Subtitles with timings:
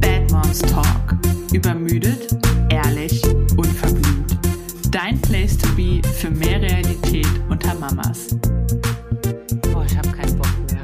[0.00, 1.16] Bad Moms Talk.
[1.54, 2.36] Übermüdet,
[2.68, 3.22] ehrlich,
[3.56, 4.36] unverblümt.
[4.90, 8.36] Dein Place to be für mehr Realität unter Mamas.
[9.72, 10.82] Boah, ich habe keinen Bock mehr.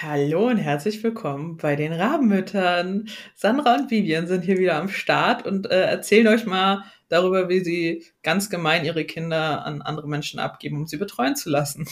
[0.00, 3.06] Hallo und herzlich willkommen bei den Rabenmüttern.
[3.34, 7.60] Sandra und Vivian sind hier wieder am Start und äh, erzählen euch mal darüber, wie
[7.60, 11.86] sie ganz gemein ihre Kinder an andere Menschen abgeben, um sie betreuen zu lassen.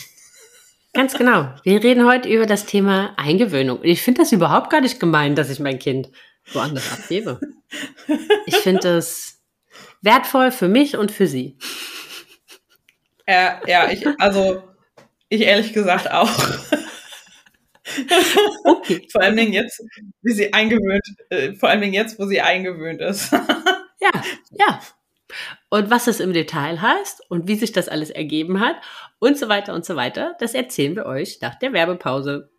[0.93, 1.55] Ganz genau.
[1.63, 3.81] Wir reden heute über das Thema Eingewöhnung.
[3.83, 6.11] Ich finde das überhaupt gar nicht gemein, dass ich mein Kind
[6.53, 7.39] woanders abgebe.
[8.47, 9.41] Ich finde es
[10.03, 11.57] wertvoll für mich und für sie.
[13.29, 14.65] Ja, ja, ich, also
[15.29, 16.31] ich ehrlich gesagt auch.
[18.65, 19.07] Okay.
[19.11, 19.83] vor allen Dingen jetzt,
[20.23, 23.33] wie sie eingewöhnt, äh, vor allen Dingen jetzt, wo sie eingewöhnt ist.
[23.33, 24.11] ja,
[24.51, 24.81] ja.
[25.69, 28.77] Und was es im Detail heißt und wie sich das alles ergeben hat
[29.19, 32.51] und so weiter und so weiter, das erzählen wir euch nach der Werbepause.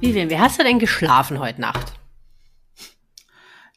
[0.00, 1.94] Vivian, wie hast du denn geschlafen heute Nacht?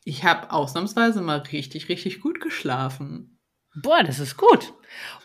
[0.03, 3.39] Ich habe ausnahmsweise mal richtig, richtig gut geschlafen.
[3.75, 4.73] Boah, das ist gut.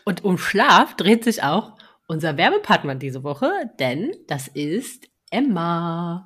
[0.03, 1.73] Und um Schlaf dreht sich auch
[2.07, 6.25] unser Werbepartner diese Woche, denn das ist Emma.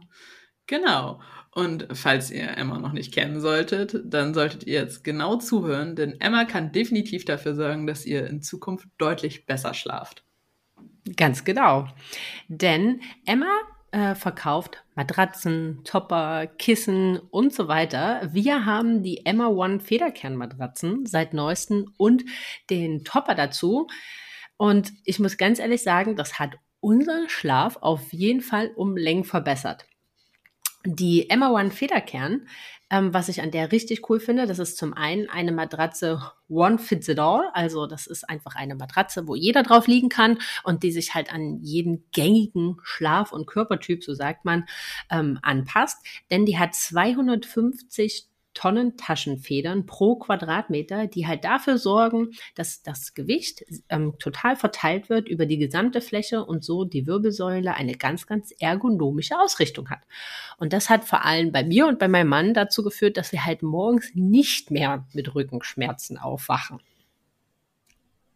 [0.67, 1.19] Genau.
[1.51, 6.19] Und falls ihr Emma noch nicht kennen solltet, dann solltet ihr jetzt genau zuhören, denn
[6.21, 10.23] Emma kann definitiv dafür sorgen, dass ihr in Zukunft deutlich besser schlaft.
[11.17, 11.87] Ganz genau.
[12.47, 13.51] Denn Emma
[13.91, 18.29] äh, verkauft Matratzen, Topper, Kissen und so weiter.
[18.31, 22.23] Wir haben die Emma One Federkernmatratzen seit neuestem und
[22.69, 23.87] den Topper dazu.
[24.59, 29.23] Und ich muss ganz ehrlich sagen, das hat unseren Schlaf auf jeden Fall um Längen
[29.23, 29.85] verbessert.
[30.83, 32.45] Die Emma One Federkern,
[32.89, 36.77] ähm, was ich an der richtig cool finde, das ist zum einen eine Matratze One
[36.77, 40.83] Fits It All, also das ist einfach eine Matratze, wo jeder drauf liegen kann und
[40.83, 44.65] die sich halt an jeden gängigen Schlaf- und Körpertyp, so sagt man,
[45.09, 46.05] ähm, anpasst.
[46.31, 48.27] Denn die hat 250
[48.59, 55.29] Tonnen Taschenfedern pro Quadratmeter, die halt dafür sorgen, dass das Gewicht ähm, total verteilt wird
[55.29, 60.01] über die gesamte Fläche und so die Wirbelsäule eine ganz, ganz ergonomische Ausrichtung hat.
[60.57, 63.45] Und das hat vor allem bei mir und bei meinem Mann dazu geführt, dass wir
[63.45, 66.81] halt morgens nicht mehr mit Rückenschmerzen aufwachen.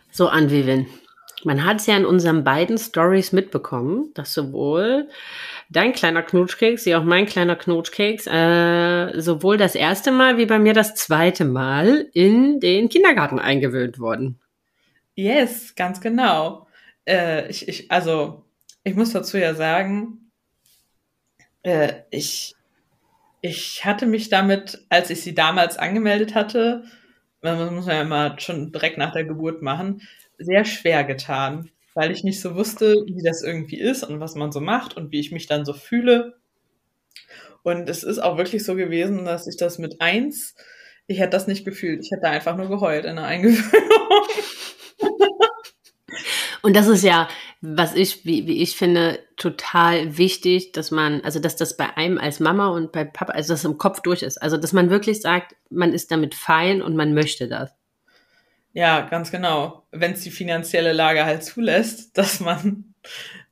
[0.09, 0.87] So, Anvivin.
[1.43, 5.09] Man hat es ja in unseren beiden Stories mitbekommen, dass sowohl
[5.71, 10.59] dein kleiner Knutschkeks wie auch mein kleiner Knutschkeks äh, sowohl das erste Mal wie bei
[10.59, 14.39] mir das zweite Mal in den Kindergarten eingewöhnt wurden.
[15.15, 16.67] Yes, ganz genau.
[17.05, 18.43] Äh, ich, ich, also,
[18.83, 20.31] ich muss dazu ja sagen,
[21.63, 22.55] äh, ich,
[23.41, 26.83] ich hatte mich damit, als ich sie damals angemeldet hatte,
[27.41, 30.01] man muss ja immer schon direkt nach der Geburt machen,
[30.37, 34.51] sehr schwer getan weil ich nicht so wusste, wie das irgendwie ist und was man
[34.51, 36.35] so macht und wie ich mich dann so fühle.
[37.63, 40.55] Und es ist auch wirklich so gewesen, dass ich das mit eins,
[41.07, 42.03] ich hätte das nicht gefühlt.
[42.03, 44.27] Ich hätte einfach nur geheult in der Eingewöhnung.
[46.63, 47.27] Und das ist ja
[47.61, 52.17] was ich, wie, wie ich finde, total wichtig, dass man, also dass das bei einem
[52.17, 54.41] als Mama und bei Papa, also dass es im Kopf durch ist.
[54.41, 57.71] Also dass man wirklich sagt, man ist damit fein und man möchte das.
[58.73, 59.83] Ja, ganz genau.
[59.91, 62.93] Wenn es die finanzielle Lage halt zulässt, dass man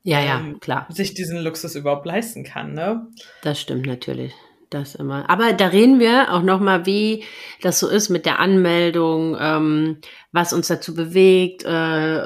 [0.02, 0.86] ja, ja, ähm, klar.
[0.90, 3.06] sich diesen Luxus überhaupt leisten kann, ne?
[3.42, 4.32] Das stimmt natürlich
[4.70, 5.28] das immer.
[5.28, 7.24] Aber da reden wir auch noch mal, wie
[7.60, 9.98] das so ist mit der Anmeldung, ähm,
[10.32, 11.68] was uns dazu bewegt, äh,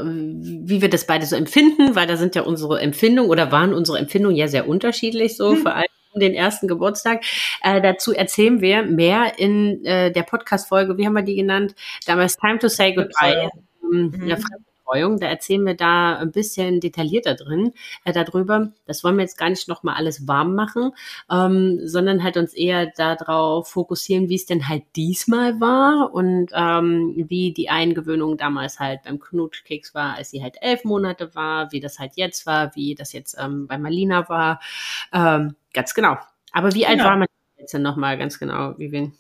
[0.05, 3.99] wie wir das beide so empfinden, weil da sind ja unsere Empfindungen oder waren unsere
[3.99, 5.63] Empfindungen ja sehr unterschiedlich so, hm.
[5.63, 5.87] vor allem
[6.21, 7.25] den ersten Geburtstag.
[7.63, 11.75] Äh, dazu erzählen wir mehr in äh, der Podcast-Folge, wie haben wir die genannt?
[12.07, 13.49] Damals Time to Say Goodbye.
[13.91, 14.37] Mhm.
[14.85, 15.19] Ja, Betreuung.
[15.19, 17.73] Da erzählen wir da ein bisschen detaillierter drin
[18.05, 18.73] äh, darüber.
[18.87, 20.93] Das wollen wir jetzt gar nicht nochmal alles warm machen,
[21.31, 27.15] ähm, sondern halt uns eher darauf fokussieren, wie es denn halt diesmal war und ähm,
[27.29, 31.81] wie die Eingewöhnung damals halt beim Knutschkeks war, als sie halt elf Monate war, wie
[31.81, 34.61] das halt jetzt war, wie das jetzt ähm, bei Malina war.
[35.13, 36.17] Ähm, ganz genau.
[36.53, 37.11] Aber wie alt genau.
[37.11, 37.29] war man
[37.59, 39.13] jetzt denn nochmal ganz genau, Vivian?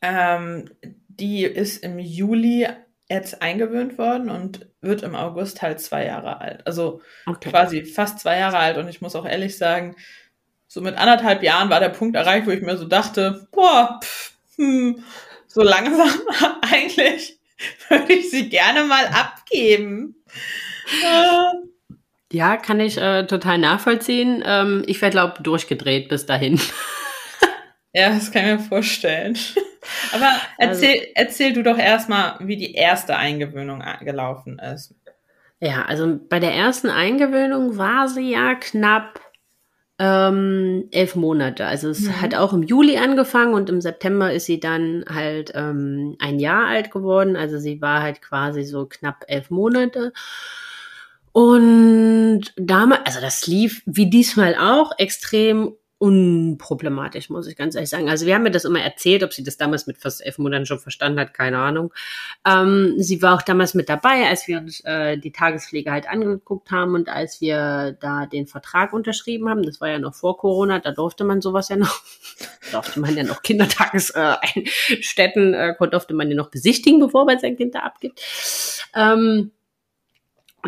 [0.00, 0.70] Ähm,
[1.08, 2.68] die ist im Juli
[3.10, 6.66] jetzt eingewöhnt worden und wird im August halt zwei Jahre alt.
[6.66, 7.50] Also okay.
[7.50, 8.76] quasi fast zwei Jahre alt.
[8.76, 9.96] Und ich muss auch ehrlich sagen,
[10.66, 14.32] so mit anderthalb Jahren war der Punkt erreicht, wo ich mir so dachte, boah, pff,
[14.56, 15.02] hm,
[15.46, 16.10] so langsam
[16.60, 17.38] eigentlich
[17.88, 20.16] würde ich sie gerne mal abgeben.
[22.30, 24.42] Ja, kann ich äh, total nachvollziehen.
[24.44, 26.60] Ähm, ich wäre, glaube durchgedreht bis dahin.
[27.94, 29.36] Ja, das kann ich mir vorstellen.
[30.12, 34.94] Aber erzähl, also, erzähl du doch erstmal, wie die erste Eingewöhnung gelaufen ist.
[35.60, 39.20] Ja, also bei der ersten Eingewöhnung war sie ja knapp
[39.98, 41.66] ähm, elf Monate.
[41.66, 42.20] Also es mhm.
[42.20, 46.66] hat auch im Juli angefangen und im September ist sie dann halt ähm, ein Jahr
[46.66, 47.36] alt geworden.
[47.36, 50.12] Also sie war halt quasi so knapp elf Monate.
[51.32, 58.08] Und damals, also das lief wie diesmal auch extrem unproblematisch, muss ich ganz ehrlich sagen.
[58.08, 60.64] Also wir haben mir das immer erzählt, ob sie das damals mit fast elf Monaten
[60.64, 61.92] schon verstanden hat, keine Ahnung.
[62.46, 66.70] Ähm, sie war auch damals mit dabei, als wir uns äh, die Tagespflege halt angeguckt
[66.70, 69.64] haben und als wir da den Vertrag unterschrieben haben.
[69.64, 72.00] Das war ja noch vor Corona, da durfte man sowas ja noch,
[72.70, 77.56] durfte man ja noch Kindertagesstätten, äh, äh, durfte man ja noch besichtigen, bevor man sein
[77.56, 78.22] Kind da abgibt.
[78.94, 79.50] Ähm,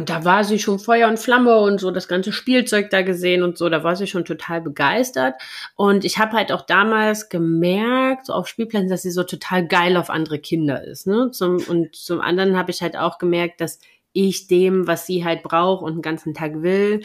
[0.00, 3.42] und da war sie schon Feuer und Flamme und so das ganze Spielzeug da gesehen
[3.42, 5.34] und so, da war sie schon total begeistert.
[5.76, 9.98] Und ich habe halt auch damals gemerkt, so auf Spielplätzen, dass sie so total geil
[9.98, 11.06] auf andere Kinder ist.
[11.06, 11.32] Ne?
[11.32, 13.78] Zum, und zum anderen habe ich halt auch gemerkt, dass
[14.14, 17.02] ich dem, was sie halt braucht und den ganzen Tag will,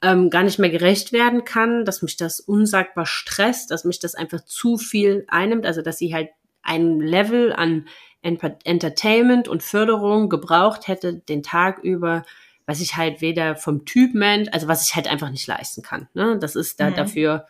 [0.00, 4.14] ähm, gar nicht mehr gerecht werden kann, dass mich das unsagbar stresst, dass mich das
[4.14, 6.30] einfach zu viel einnimmt, also dass sie halt
[6.62, 7.86] ein Level an
[8.22, 12.24] Entertainment und Förderung gebraucht hätte den Tag über,
[12.66, 16.08] was ich halt weder vom Typ Mensch, also was ich halt einfach nicht leisten kann.
[16.14, 16.38] Ne?
[16.38, 16.94] Das ist da mhm.
[16.94, 17.46] dafür,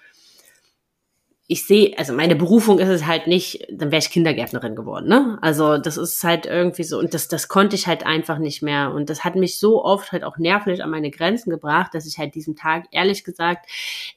[1.52, 5.36] ich sehe, also meine Berufung ist es halt nicht, dann wäre ich Kindergärtnerin geworden, ne?
[5.42, 8.92] Also das ist halt irgendwie so, und das, das konnte ich halt einfach nicht mehr.
[8.94, 12.18] Und das hat mich so oft halt auch nervlich an meine Grenzen gebracht, dass ich
[12.18, 13.68] halt diesem Tag, ehrlich gesagt,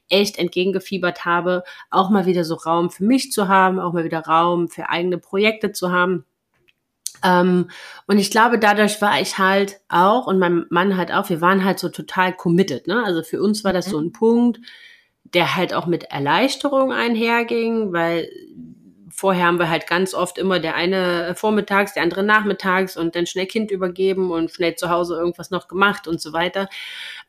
[0.09, 4.19] echt entgegengefiebert habe, auch mal wieder so Raum für mich zu haben, auch mal wieder
[4.19, 6.25] Raum für eigene Projekte zu haben.
[7.23, 7.69] Ähm,
[8.07, 11.63] und ich glaube, dadurch war ich halt auch und mein Mann halt auch, wir waren
[11.63, 12.87] halt so total committed.
[12.87, 13.03] Ne?
[13.03, 14.07] Also für uns war das so mhm.
[14.07, 14.59] ein Punkt,
[15.23, 18.29] der halt auch mit Erleichterung einherging, weil
[19.09, 23.27] vorher haben wir halt ganz oft immer der eine vormittags, der andere nachmittags und dann
[23.27, 26.67] schnell Kind übergeben und schnell zu Hause irgendwas noch gemacht und so weiter.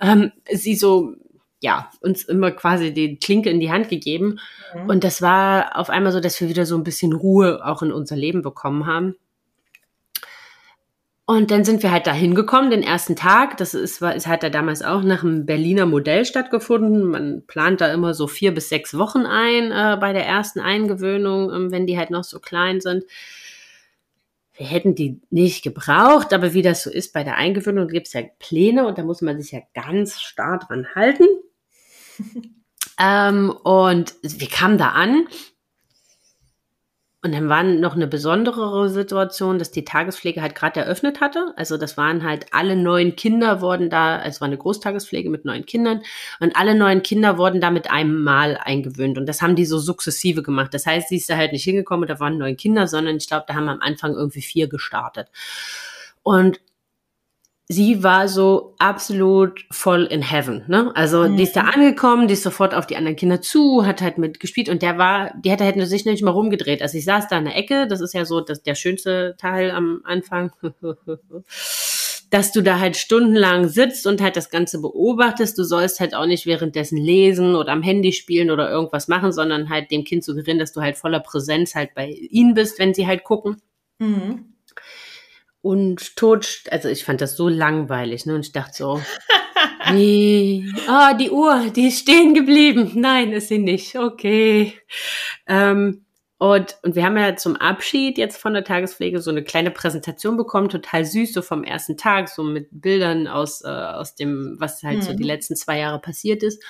[0.01, 1.15] Ähm, sie so,
[1.61, 4.39] ja, uns immer quasi die Klinke in die Hand gegeben.
[4.75, 4.89] Mhm.
[4.89, 7.93] Und das war auf einmal so, dass wir wieder so ein bisschen Ruhe auch in
[7.93, 9.17] unser Leben bekommen haben.
[11.27, 13.57] Und dann sind wir halt da hingekommen, den ersten Tag.
[13.57, 17.05] Das ist, war, ist halt da damals auch nach einem Berliner Modell stattgefunden.
[17.05, 21.51] Man plant da immer so vier bis sechs Wochen ein äh, bei der ersten Eingewöhnung,
[21.51, 23.05] ähm, wenn die halt noch so klein sind.
[24.53, 28.13] Wir hätten die nicht gebraucht, aber wie das so ist bei der Eingewöhnung, gibt es
[28.13, 31.25] ja Pläne und da muss man sich ja ganz stark dran halten.
[33.01, 35.27] ähm, und wir kamen da an
[37.25, 41.55] und dann war noch eine besondere Situation, dass die Tagespflege halt gerade eröffnet hatte.
[41.57, 45.65] Also das waren halt alle neuen Kinder wurden da, es war eine Großtagespflege mit neun
[45.65, 46.03] Kindern
[46.39, 49.17] und alle neuen Kinder wurden da mit einem Mal eingewöhnt.
[49.17, 50.75] Und das haben die so sukzessive gemacht.
[50.75, 53.47] Das heißt, sie ist da halt nicht hingekommen, da waren neun Kinder, sondern ich glaube,
[53.49, 55.29] da haben am Anfang irgendwie vier gestartet.
[56.23, 56.61] Und
[57.69, 60.93] sie war so absolut voll in heaven, ne?
[60.95, 61.37] Also mhm.
[61.37, 64.69] die ist da angekommen, die ist sofort auf die anderen Kinder zu, hat halt mitgespielt
[64.69, 66.83] und der war, die hat halt sich nicht mal rumgedreht.
[66.83, 69.71] Also ich saß da in der Ecke, das ist ja so das, der schönste Teil
[69.71, 70.53] am Anfang.
[72.31, 75.57] dass du da halt stundenlang sitzt und halt das Ganze beobachtest.
[75.57, 79.69] Du sollst halt auch nicht währenddessen lesen oder am Handy spielen oder irgendwas machen, sondern
[79.69, 83.07] halt dem Kind suggerieren, dass du halt voller Präsenz halt bei ihnen bist, wenn sie
[83.07, 83.59] halt gucken.
[84.01, 84.54] Mhm.
[85.65, 88.35] Und tot, also ich fand das so langweilig, ne?
[88.35, 89.01] Und ich dachte so,
[89.93, 92.93] nee, ah, die Uhr, die ist stehen geblieben.
[92.97, 93.97] Nein, ist sie nicht.
[93.97, 94.75] Okay.
[95.47, 96.05] Ähm,
[96.37, 100.37] und, und wir haben ja zum Abschied jetzt von der Tagespflege so eine kleine Präsentation
[100.37, 104.83] bekommen, total süß, so vom ersten Tag, so mit Bildern aus, äh, aus dem, was
[104.83, 105.03] halt mhm.
[105.03, 105.29] so die mhm.
[105.29, 106.63] letzten zwei Jahre passiert ist.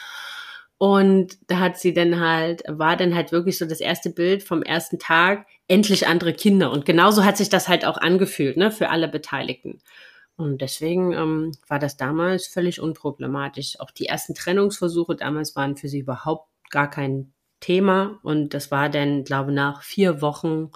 [0.85, 4.63] Und da hat sie dann halt, war dann halt wirklich so das erste Bild vom
[4.63, 6.71] ersten Tag, endlich andere Kinder.
[6.71, 9.81] Und genauso hat sich das halt auch angefühlt, ne, für alle Beteiligten.
[10.37, 13.81] Und deswegen ähm, war das damals völlig unproblematisch.
[13.81, 18.19] Auch die ersten Trennungsversuche damals waren für sie überhaupt gar kein Thema.
[18.23, 20.71] Und das war dann, glaube nach vier Wochen.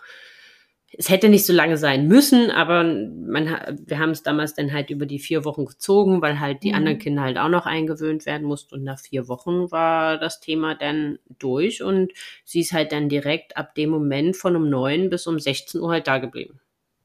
[1.01, 4.91] Es hätte nicht so lange sein müssen, aber man, wir haben es damals dann halt
[4.91, 6.75] über die vier Wochen gezogen, weil halt die mhm.
[6.75, 8.75] anderen Kinder halt auch noch eingewöhnt werden mussten.
[8.75, 12.13] Und nach vier Wochen war das Thema dann durch und
[12.45, 15.91] sie ist halt dann direkt ab dem Moment von um neun bis um 16 Uhr
[15.91, 16.61] halt da geblieben.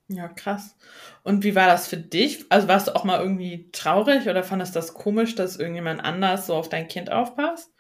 [0.08, 0.76] Ja, krass.
[1.24, 2.46] Und wie war das für dich?
[2.50, 6.56] Also warst du auch mal irgendwie traurig oder fandest das komisch, dass irgendjemand anders so
[6.56, 7.72] auf dein Kind aufpasst?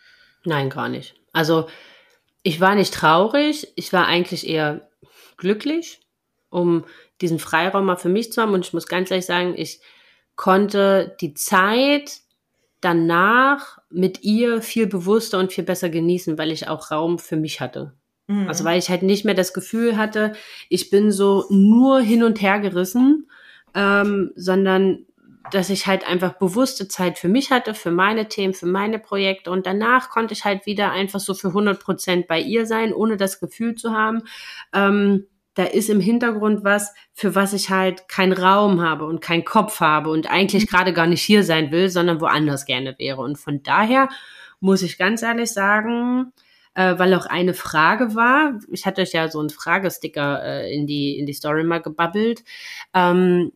[0.46, 1.15] Nein, gar nicht.
[1.34, 1.67] Also
[2.43, 4.89] ich war nicht traurig, ich war eigentlich eher
[5.38, 6.00] glücklich,
[6.53, 6.86] um
[7.22, 8.53] diesen Freiraum mal für mich zu haben.
[8.53, 9.81] Und ich muss ganz ehrlich sagen, ich
[10.36, 12.22] konnte die Zeit
[12.81, 17.62] danach mit ihr viel bewusster und viel besser genießen, weil ich auch Raum für mich
[17.62, 17.93] hatte.
[18.27, 18.48] Mhm.
[18.48, 20.33] Also weil ich halt nicht mehr das Gefühl hatte,
[20.69, 23.29] ich bin so nur hin und her gerissen,
[23.74, 25.05] ähm, sondern
[25.51, 29.51] dass ich halt einfach bewusste Zeit für mich hatte, für meine Themen, für meine Projekte
[29.51, 33.17] und danach konnte ich halt wieder einfach so für 100 Prozent bei ihr sein, ohne
[33.17, 34.24] das Gefühl zu haben,
[34.74, 39.45] ähm, da ist im Hintergrund was, für was ich halt keinen Raum habe und keinen
[39.45, 40.67] Kopf habe und eigentlich mhm.
[40.67, 43.22] gerade gar nicht hier sein will, sondern woanders gerne wäre.
[43.22, 44.10] Und von daher
[44.60, 46.31] muss ich ganz ehrlich sagen,
[46.74, 50.88] äh, weil auch eine Frage war, ich hatte euch ja so einen Fragesticker äh, in
[50.88, 52.43] die in die Story mal gebabbelt.
[52.93, 53.51] Ähm,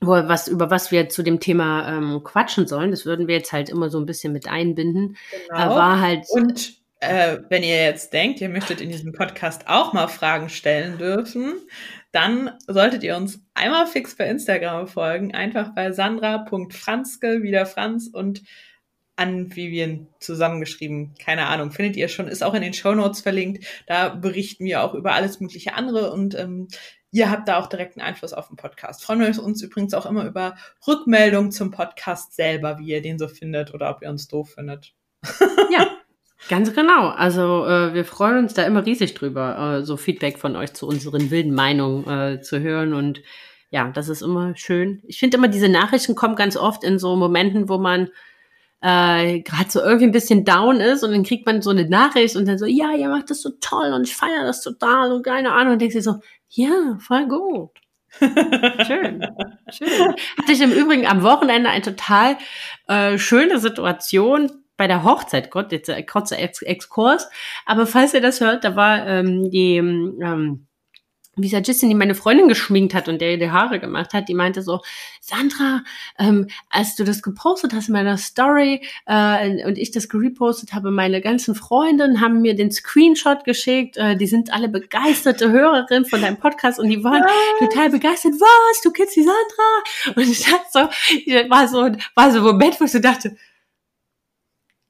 [0.00, 3.52] wo, was, über was wir zu dem Thema ähm, quatschen sollen, das würden wir jetzt
[3.52, 5.16] halt immer so ein bisschen mit einbinden,
[5.48, 5.72] genau.
[5.72, 6.24] äh, war halt.
[6.30, 10.98] Und äh, wenn ihr jetzt denkt, ihr möchtet in diesem Podcast auch mal Fragen stellen
[10.98, 11.54] dürfen,
[12.12, 18.42] dann solltet ihr uns einmal fix bei Instagram folgen, einfach bei sandra.franzke, wieder Franz und
[19.16, 21.14] an Vivian zusammengeschrieben.
[21.18, 23.64] Keine Ahnung, findet ihr schon, ist auch in den Show Notes verlinkt.
[23.86, 26.68] Da berichten wir auch über alles mögliche andere und ähm,
[27.12, 29.04] ihr habt da auch direkten Einfluss auf den Podcast.
[29.04, 33.28] Freuen wir uns übrigens auch immer über Rückmeldungen zum Podcast selber, wie ihr den so
[33.28, 34.94] findet oder ob ihr uns doof findet.
[35.70, 35.86] ja,
[36.50, 37.08] ganz genau.
[37.08, 40.86] Also äh, wir freuen uns da immer riesig drüber, äh, so Feedback von euch zu
[40.86, 43.22] unseren wilden Meinungen äh, zu hören und
[43.70, 45.00] ja, das ist immer schön.
[45.06, 48.08] Ich finde immer, diese Nachrichten kommen ganz oft in so Momenten, wo man
[48.82, 52.34] äh, gerade so irgendwie ein bisschen down ist und dann kriegt man so eine Nachricht
[52.34, 55.22] und dann so, ja, ihr macht das so toll und ich feiere das total und
[55.22, 56.16] keine Ahnung und denkst dir so,
[56.48, 57.70] ja, voll gut.
[58.18, 59.24] Schön,
[59.70, 60.14] schön.
[60.36, 62.36] Hatte ich im Übrigen am Wochenende eine total
[62.88, 65.50] äh, schöne Situation bei der Hochzeit.
[65.50, 67.28] Gott, jetzt äh, kurzer Ex Exkurs.
[67.66, 70.66] Aber falls ihr das hört, da war ähm, die ähm,
[71.36, 74.62] Visagistin, die meine Freundin geschminkt hat und der ihr die Haare gemacht hat, die meinte
[74.62, 74.80] so,
[75.20, 75.82] Sandra,
[76.18, 80.90] ähm, als du das gepostet hast in meiner Story äh, und ich das gerepostet habe,
[80.90, 86.22] meine ganzen Freundinnen haben mir den Screenshot geschickt, äh, die sind alle begeisterte Hörerinnen von
[86.22, 87.68] deinem Podcast und die waren was?
[87.68, 90.16] total begeistert, was, du kennst die Sandra?
[90.16, 90.80] Und ich dachte so,
[91.50, 93.36] war so, war so ein Moment, wo ich so dachte,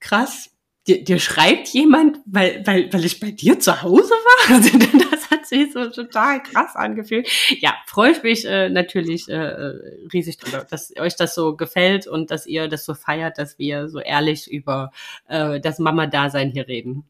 [0.01, 0.51] krass,
[0.87, 4.31] dir, dir schreibt jemand, weil, weil, weil ich bei dir zu Hause war?
[4.57, 4.79] Also,
[5.11, 7.29] das hat sich so total krass angefühlt.
[7.61, 12.07] Ja, freue ich mich äh, natürlich äh, äh, riesig drüber, dass euch das so gefällt
[12.07, 14.93] und dass ihr das so feiert, dass wir so ehrlich über
[15.29, 17.05] äh, das Mama-Dasein hier reden.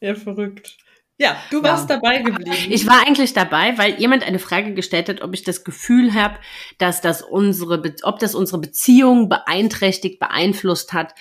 [0.00, 0.76] Ja, verrückt.
[1.18, 1.96] Ja, du warst ja.
[1.96, 2.52] dabei geblieben.
[2.68, 6.34] Ich war eigentlich dabei, weil jemand eine Frage gestellt hat, ob ich das Gefühl habe,
[6.76, 11.14] dass das unsere, ob das unsere Beziehung beeinträchtigt, beeinflusst hat,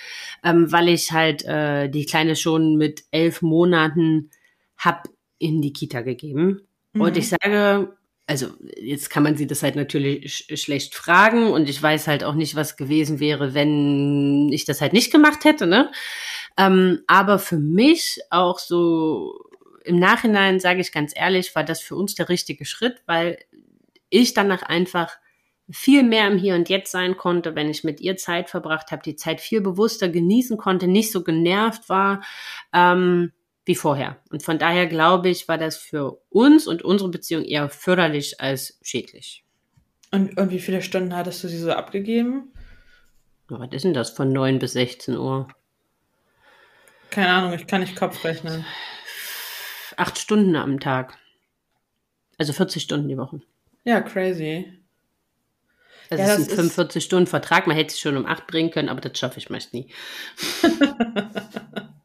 [0.44, 4.32] ähm, weil ich halt äh, die Kleine schon mit elf Monaten
[4.78, 6.68] hab in die Kita gegeben.
[6.92, 7.02] Mhm.
[7.02, 7.96] Und ich sage,
[8.28, 12.24] also jetzt kann man sie das halt natürlich sch schlecht fragen und ich weiß halt
[12.24, 15.92] auch nicht, was gewesen wäre, wenn ich das halt nicht gemacht hätte, ne?
[16.58, 19.45] Ähm, aber für mich auch so
[19.86, 23.38] im Nachhinein, sage ich ganz ehrlich, war das für uns der richtige Schritt, weil
[24.10, 25.18] ich danach einfach
[25.70, 29.02] viel mehr im Hier und Jetzt sein konnte, wenn ich mit ihr Zeit verbracht habe,
[29.02, 32.24] die Zeit viel bewusster genießen konnte, nicht so genervt war
[32.74, 33.32] ähm,
[33.66, 34.18] wie vorher.
[34.30, 38.78] Und von daher glaube ich, war das für uns und unsere Beziehung eher förderlich als
[38.84, 39.44] schädlich.
[40.12, 42.54] Und, und wie viele Stunden hattest du sie so abgegeben?
[43.48, 45.48] Was ist denn das von 9 bis 16 Uhr?
[47.10, 48.66] Keine Ahnung, ich kann nicht Kopf rechnen.
[49.98, 51.18] Acht Stunden am Tag.
[52.38, 53.42] Also 40 Stunden die Woche.
[53.84, 54.80] Ja, crazy.
[56.10, 57.68] Also Ja, das ist ein 45-Stunden-Vertrag.
[57.68, 59.90] Man hätte es schon um 8 bringen können, aber das schaffe ich meist nie.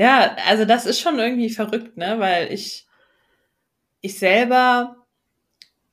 [0.00, 2.18] Ja, also das ist schon irgendwie verrückt, ne?
[2.18, 2.86] Weil ich,
[4.00, 4.96] ich selber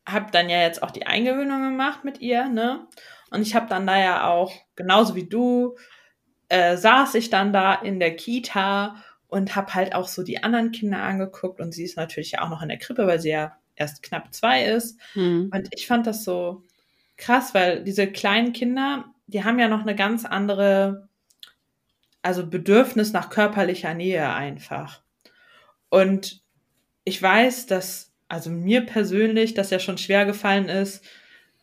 [0.08, 2.88] habe dann ja jetzt auch die Eingewöhnung gemacht mit ihr, ne?
[3.32, 5.76] Und ich habe dann da ja auch, genauso wie du,
[6.48, 8.96] äh, saß ich dann da in der Kita
[9.28, 12.50] und habe halt auch so die anderen Kinder angeguckt und sie ist natürlich ja auch
[12.50, 15.00] noch in der Krippe, weil sie ja erst knapp zwei ist.
[15.14, 15.52] Hm.
[15.54, 16.64] Und ich fand das so
[17.18, 21.10] krass, weil diese kleinen Kinder, die haben ja noch eine ganz andere,
[22.22, 25.02] also Bedürfnis nach körperlicher Nähe einfach.
[25.90, 26.42] Und
[27.04, 31.04] ich weiß, dass, also mir persönlich, das ja schon schwer gefallen ist,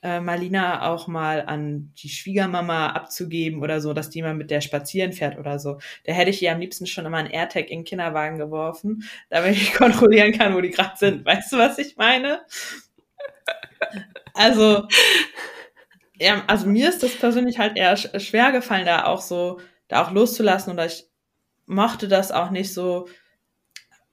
[0.04, 4.60] äh, Marlina auch mal an die Schwiegermama abzugeben oder so, dass die mal mit der
[4.60, 5.78] spazieren fährt oder so.
[6.04, 9.56] Da hätte ich ihr am liebsten schon immer einen AirTag in den Kinderwagen geworfen, damit
[9.56, 11.24] ich kontrollieren kann, wo die gerade sind.
[11.26, 12.40] Weißt du, was ich meine?
[14.34, 14.88] Also,
[16.18, 20.04] ja, also mir ist das persönlich halt eher sch- schwer gefallen, da auch so, da
[20.04, 21.06] auch loszulassen oder ich
[21.66, 23.08] mochte das auch nicht so.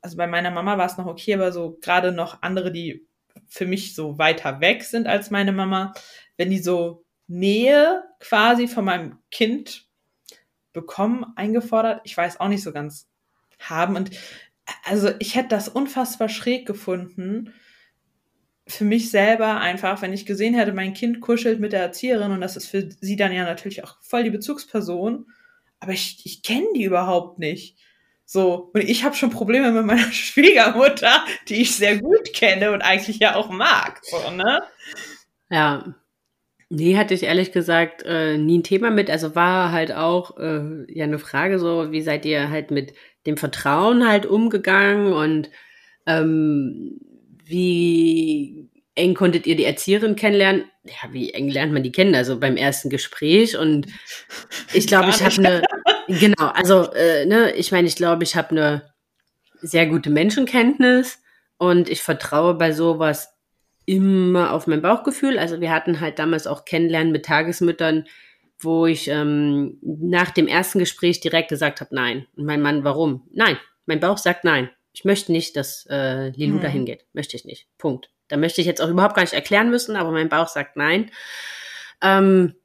[0.02, 3.06] Also bei meiner Mama war es noch okay, aber so gerade noch andere, die
[3.52, 5.94] für mich so weiter weg sind als meine Mama,
[6.38, 9.88] wenn die so Nähe quasi von meinem Kind
[10.72, 13.10] bekommen, eingefordert, ich weiß auch nicht so ganz
[13.60, 13.98] haben.
[13.98, 14.12] Und
[14.86, 17.54] also ich hätte das unfassbar schräg gefunden,
[18.68, 22.40] für mich selber einfach, wenn ich gesehen hätte, mein Kind kuschelt mit der Erzieherin und
[22.40, 25.26] das ist für sie dann ja natürlich auch voll die Bezugsperson,
[25.82, 27.78] aber ich, ich kenne die überhaupt nicht.
[28.34, 32.82] So, und ich habe schon Probleme mit meiner Schwiegermutter, die ich sehr gut kenne und
[32.82, 34.00] eigentlich ja auch mag.
[34.04, 34.64] So, ne?
[35.50, 35.94] Ja.
[36.70, 39.10] Nee, hatte ich ehrlich gesagt äh, nie ein Thema mit.
[39.10, 42.94] Also war halt auch äh, ja eine Frage so, wie seid ihr halt mit
[43.26, 45.50] dem Vertrauen halt umgegangen und
[46.06, 47.02] ähm,
[47.44, 50.64] wie eng konntet ihr die Erzieherin kennenlernen?
[50.86, 52.16] Ja, wie eng lernt man die kennen?
[52.16, 53.88] Also beim ersten Gespräch und
[54.74, 55.64] ich glaube, ich habe eine,
[56.08, 58.94] genau, also äh, ne, ich meine, ich glaube, ich habe eine
[59.62, 61.20] sehr gute Menschenkenntnis
[61.58, 63.34] und ich vertraue bei sowas
[63.86, 65.38] immer auf mein Bauchgefühl.
[65.38, 68.06] Also wir hatten halt damals auch Kennenlernen mit Tagesmüttern,
[68.60, 72.28] wo ich ähm, nach dem ersten Gespräch direkt gesagt habe, nein.
[72.36, 73.28] Und mein Mann, warum?
[73.34, 74.70] Nein, mein Bauch sagt nein.
[74.94, 76.62] Ich möchte nicht, dass äh, Lilou Mhm.
[76.62, 77.06] dahin geht.
[77.14, 77.68] Möchte ich nicht.
[77.78, 78.10] Punkt.
[78.28, 81.12] Da möchte ich jetzt auch überhaupt gar nicht erklären müssen, aber mein Bauch sagt nein.
[82.02, 82.56] Ähm,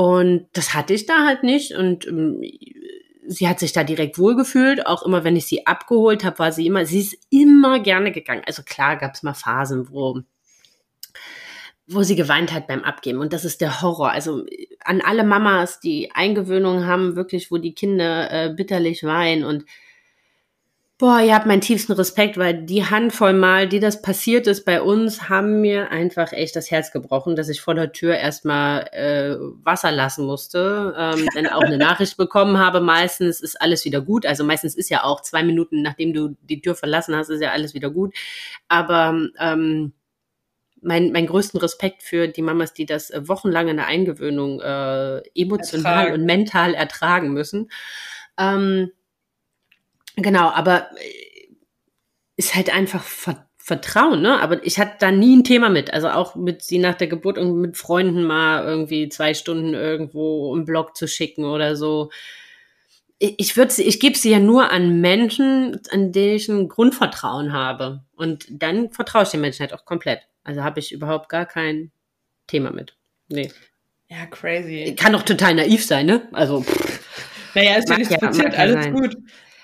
[0.00, 1.72] und das hatte ich da halt nicht.
[1.72, 2.40] Und ähm,
[3.26, 4.86] sie hat sich da direkt wohlgefühlt.
[4.86, 8.40] Auch immer, wenn ich sie abgeholt habe, war sie immer, sie ist immer gerne gegangen.
[8.46, 10.22] Also klar gab es mal Phasen, wo
[11.86, 13.18] wo sie geweint hat beim Abgeben.
[13.18, 14.10] Und das ist der Horror.
[14.10, 14.46] Also
[14.84, 19.44] an alle Mamas, die Eingewöhnung haben, wirklich, wo die Kinder äh, bitterlich weinen.
[19.44, 19.66] Und
[21.00, 24.82] boah, ihr habt meinen tiefsten Respekt, weil die Handvoll Mal, die das passiert ist bei
[24.82, 29.34] uns, haben mir einfach echt das Herz gebrochen, dass ich vor der Tür erstmal äh,
[29.64, 30.94] Wasser lassen musste.
[30.98, 32.82] Ähm, dann auch eine Nachricht bekommen habe.
[32.82, 34.26] Meistens ist alles wieder gut.
[34.26, 37.50] Also meistens ist ja auch zwei Minuten, nachdem du die Tür verlassen hast, ist ja
[37.50, 38.14] alles wieder gut.
[38.68, 39.94] Aber ähm,
[40.82, 45.22] mein, mein größten Respekt für die Mamas, die das äh, wochenlang in der Eingewöhnung äh,
[45.34, 46.12] emotional Ertragen.
[46.12, 47.70] und mental ertragen müssen.
[48.38, 48.90] Ähm,
[50.20, 51.54] genau, aber äh,
[52.36, 54.40] ist halt einfach Ver Vertrauen, ne?
[54.40, 55.92] Aber ich hatte da nie ein Thema mit.
[55.92, 60.56] Also auch mit sie nach der Geburt und mit Freunden mal irgendwie zwei Stunden irgendwo
[60.56, 62.10] im Blog zu schicken oder so.
[63.18, 67.52] Ich, würde sie, ich gebe sie ja nur an Menschen, an denen ich ein Grundvertrauen
[67.52, 68.02] habe.
[68.16, 70.20] Und dann vertraue ich den Menschen halt auch komplett.
[70.42, 71.92] Also habe ich überhaupt gar kein
[72.46, 72.96] Thema mit.
[73.28, 73.52] Nee.
[74.08, 74.96] Ja, crazy.
[74.98, 76.26] Kann doch total naiv sein, ne?
[76.32, 77.00] Also, pff,
[77.54, 78.94] Naja, ist ja nichts ja- passiert, alles sein.
[78.94, 79.14] gut.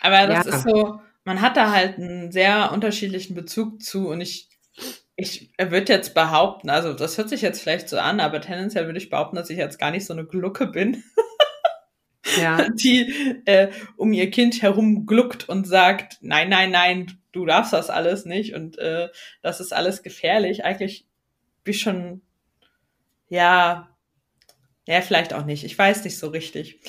[0.07, 0.55] Aber das Ja.
[0.57, 4.49] ist so, man hat da halt einen sehr unterschiedlichen Bezug zu und ich,
[5.17, 8.99] ich würde jetzt behaupten, also das hört sich jetzt vielleicht so an, aber tendenziell würde
[8.99, 11.03] ich behaupten, dass ich jetzt gar nicht so eine Glucke bin,
[12.41, 12.67] ja.
[12.75, 17.91] die äh, um ihr Kind herum gluckt und sagt, nein, nein, nein, du darfst das
[17.91, 19.09] alles nicht und äh,
[19.43, 20.65] das ist alles gefährlich.
[20.65, 21.07] Eigentlich
[21.65, 22.23] bin ich schon,
[23.29, 23.89] ja,
[24.87, 25.65] ja, vielleicht auch nicht.
[25.65, 26.81] Ich weiß nicht so richtig.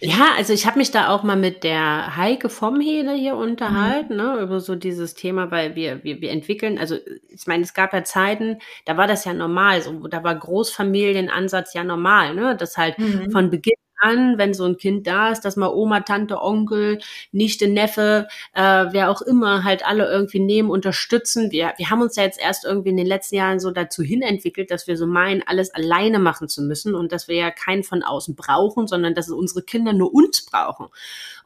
[0.00, 4.16] Ja, also ich habe mich da auch mal mit der Heike vom Hede hier unterhalten,
[4.16, 6.96] ne, über so dieses Thema, weil wir, wir, wir entwickeln, also
[7.28, 11.74] ich meine, es gab ja Zeiten, da war das ja normal, so, da war Großfamilienansatz
[11.74, 13.30] ja normal, ne, dass halt Mhm.
[13.30, 16.98] von Beginn an, wenn so ein Kind da ist, dass man Oma, Tante, Onkel,
[17.32, 21.50] Nichte, Neffe, äh, wer auch immer halt alle irgendwie nehmen, unterstützen.
[21.50, 24.22] Wir, wir haben uns ja jetzt erst irgendwie in den letzten Jahren so dazu hin
[24.22, 27.84] entwickelt, dass wir so meinen, alles alleine machen zu müssen und dass wir ja keinen
[27.84, 30.88] von außen brauchen, sondern dass unsere Kinder nur uns brauchen.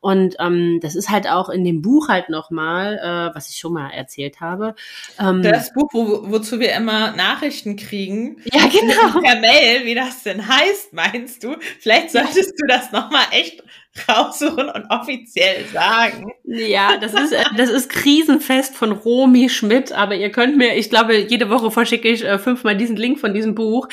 [0.05, 3.73] Und ähm, das ist halt auch in dem Buch halt nochmal, äh, was ich schon
[3.73, 4.75] mal erzählt habe.
[5.19, 8.37] Ähm, das Buch, wo, wozu wir immer Nachrichten kriegen.
[8.53, 9.23] Ja, genau.
[9.23, 11.57] Per Mail, wie das denn heißt, meinst du?
[11.81, 13.63] Vielleicht solltest du das nochmal echt
[14.09, 16.33] raussuchen und offiziell sagen.
[16.45, 20.91] Ja, das ist, äh, das ist Krisenfest von Romy Schmidt, aber ihr könnt mir, ich
[20.91, 23.89] glaube, jede Woche verschicke ich äh, fünfmal diesen Link von diesem Buch.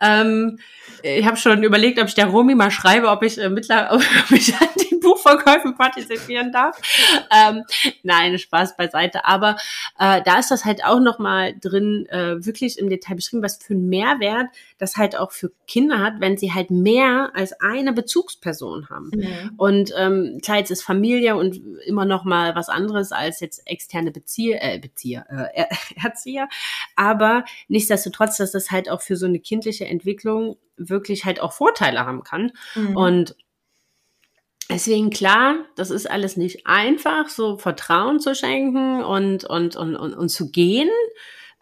[0.00, 0.58] Ähm,
[1.02, 4.30] ich habe schon überlegt, ob ich der Romy mal schreibe, ob ich äh, mittlerweile ob
[4.30, 6.76] ich an den Buchverkäufen partizipieren darf.
[7.30, 7.62] Ähm,
[8.02, 9.24] nein, Spaß beiseite.
[9.24, 9.56] Aber
[9.98, 13.58] äh, da ist das halt auch noch mal drin, äh, wirklich im Detail beschrieben, was
[13.62, 17.92] für einen Mehrwert das halt auch für Kinder hat, wenn sie halt mehr als eine
[17.92, 19.10] Bezugsperson haben.
[19.14, 19.45] Mhm.
[19.56, 24.10] Und ähm, klar, jetzt ist Familie und immer noch mal was anderes als jetzt externe
[24.10, 25.64] Bezieher, äh, Bezieher, äh,
[26.04, 26.48] Erzieher.
[26.94, 32.04] Aber nichtsdestotrotz, dass das halt auch für so eine kindliche Entwicklung wirklich halt auch Vorteile
[32.04, 32.52] haben kann.
[32.74, 32.96] Mhm.
[32.96, 33.36] Und
[34.68, 40.12] Deswegen klar, das ist alles nicht einfach, so Vertrauen zu schenken und, und, und, und,
[40.14, 40.90] und zu gehen.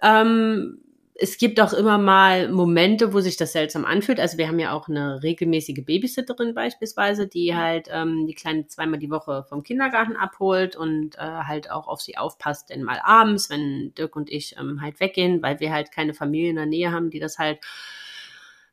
[0.00, 0.83] Ähm,
[1.16, 4.18] es gibt auch immer mal Momente, wo sich das seltsam anfühlt.
[4.18, 8.98] Also wir haben ja auch eine regelmäßige Babysitterin beispielsweise, die halt ähm, die Kleine zweimal
[8.98, 13.48] die Woche vom Kindergarten abholt und äh, halt auch auf sie aufpasst, denn mal abends,
[13.48, 16.90] wenn Dirk und ich ähm, halt weggehen, weil wir halt keine Familie in der Nähe
[16.90, 17.60] haben, die das halt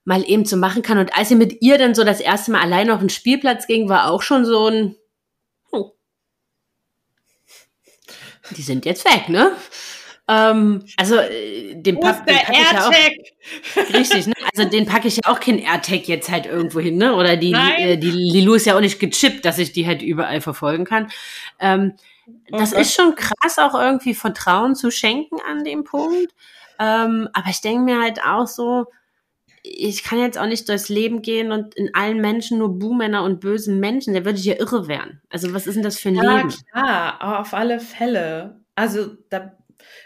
[0.04, 0.98] mal eben zu machen kann.
[0.98, 3.88] Und als sie mit ihr dann so das erste Mal allein auf den Spielplatz ging,
[3.88, 4.96] war auch schon so ein,
[5.72, 5.92] oh,
[8.58, 9.52] die sind jetzt weg, ne?
[10.28, 12.94] Ähm, also äh, den, pack, den packe ich ja auch.
[13.94, 14.34] Richtig, ne?
[14.56, 17.16] Also den packe ich ja auch kein AirTag jetzt halt irgendwo hin, ne?
[17.16, 20.42] Oder die, äh, die, Lilu ist ja auch nicht gechippt, dass ich die halt überall
[20.42, 21.10] verfolgen kann.
[21.60, 21.94] Ähm,
[22.50, 22.82] das okay.
[22.82, 26.34] ist schon krass, auch irgendwie Vertrauen zu schenken an dem Punkt.
[26.80, 28.86] Ähm, aber ich denke mir halt auch so,
[29.64, 33.40] ich kann jetzt auch nicht durchs Leben gehen und in allen Menschen nur Buhmänner und
[33.40, 34.14] bösen Menschen.
[34.14, 35.22] Der würde ich ja irre werden.
[35.30, 36.54] Also was ist denn das für ein ja, Leben?
[36.74, 38.62] Ja, auf alle Fälle.
[38.76, 39.52] Also da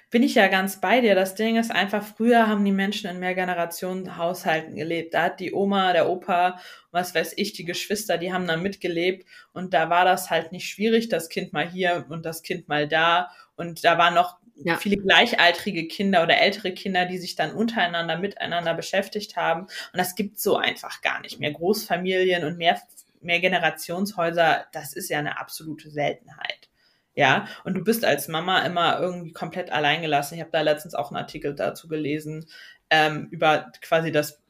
[0.09, 1.15] bin ich ja ganz bei dir.
[1.15, 5.13] Das Ding ist einfach, früher haben die Menschen in Mehrgenerationen-Haushalten gelebt.
[5.13, 6.59] Da hat die Oma, der Opa,
[6.91, 9.27] was weiß ich, die Geschwister, die haben da mitgelebt.
[9.53, 12.88] Und da war das halt nicht schwierig, das Kind mal hier und das Kind mal
[12.88, 13.29] da.
[13.55, 14.77] Und da war noch ja.
[14.77, 19.63] viele gleichaltrige Kinder oder ältere Kinder, die sich dann untereinander miteinander beschäftigt haben.
[19.63, 21.51] Und das gibt so einfach gar nicht mehr.
[21.51, 22.81] Großfamilien und mehr,
[23.21, 26.69] mehr Generationshäuser, das ist ja eine absolute Seltenheit.
[27.15, 30.36] Ja, und du bist als Mama immer irgendwie komplett alleingelassen.
[30.36, 32.45] Ich habe da letztens auch einen Artikel dazu gelesen,
[32.89, 34.43] ähm, über quasi das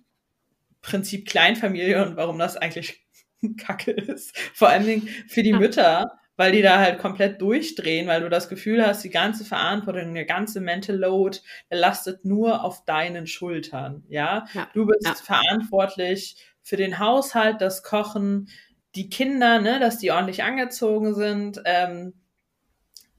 [0.82, 3.06] Prinzip Kleinfamilie und warum das eigentlich
[3.58, 4.38] Kacke ist.
[4.54, 8.49] Vor allen Dingen für die Mütter, weil die da halt komplett durchdrehen, weil du das
[8.49, 14.45] Gefühl hast, die ganze Verantwortung, der ganze Mental Load, lastet nur auf deinen Schultern, ja.
[14.54, 15.13] ja du bist ja.
[15.13, 18.49] verantwortlich für den Haushalt, das Kochen,
[18.95, 22.13] die Kinder, ne, dass die ordentlich angezogen sind, ähm,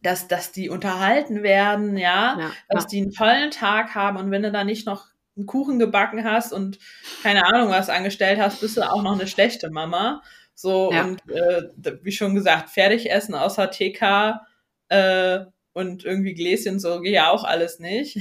[0.06, 2.88] dass, dass die unterhalten werden, ja, ja dass ja.
[2.90, 6.52] die einen tollen Tag haben und wenn du da nicht noch einen Kuchen gebacken hast
[6.52, 6.78] und
[7.22, 10.22] keine Ahnung was angestellt hast, bist du auch noch eine schlechte Mama.
[10.54, 11.04] So, ja.
[11.04, 11.64] und äh,
[12.02, 14.40] wie schon gesagt, fertig essen außer TK
[14.88, 15.40] äh,
[15.72, 18.18] und irgendwie Gläschen so geht ja auch alles nicht.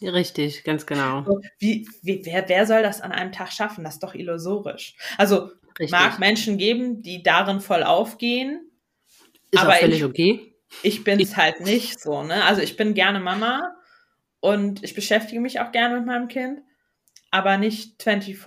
[0.00, 1.24] Richtig, ganz genau.
[1.24, 3.82] So, wie, wie, wer, wer soll das an einem Tag schaffen?
[3.82, 4.94] Das ist doch illusorisch.
[5.16, 5.90] Also Richtig.
[5.90, 8.70] mag Menschen geben, die darin voll aufgehen.
[9.50, 10.47] Ist aber auch völlig ich, okay.
[10.82, 12.44] Ich bin es halt nicht so, ne?
[12.44, 13.74] Also ich bin gerne Mama
[14.40, 16.60] und ich beschäftige mich auch gerne mit meinem Kind,
[17.30, 18.38] aber nicht 24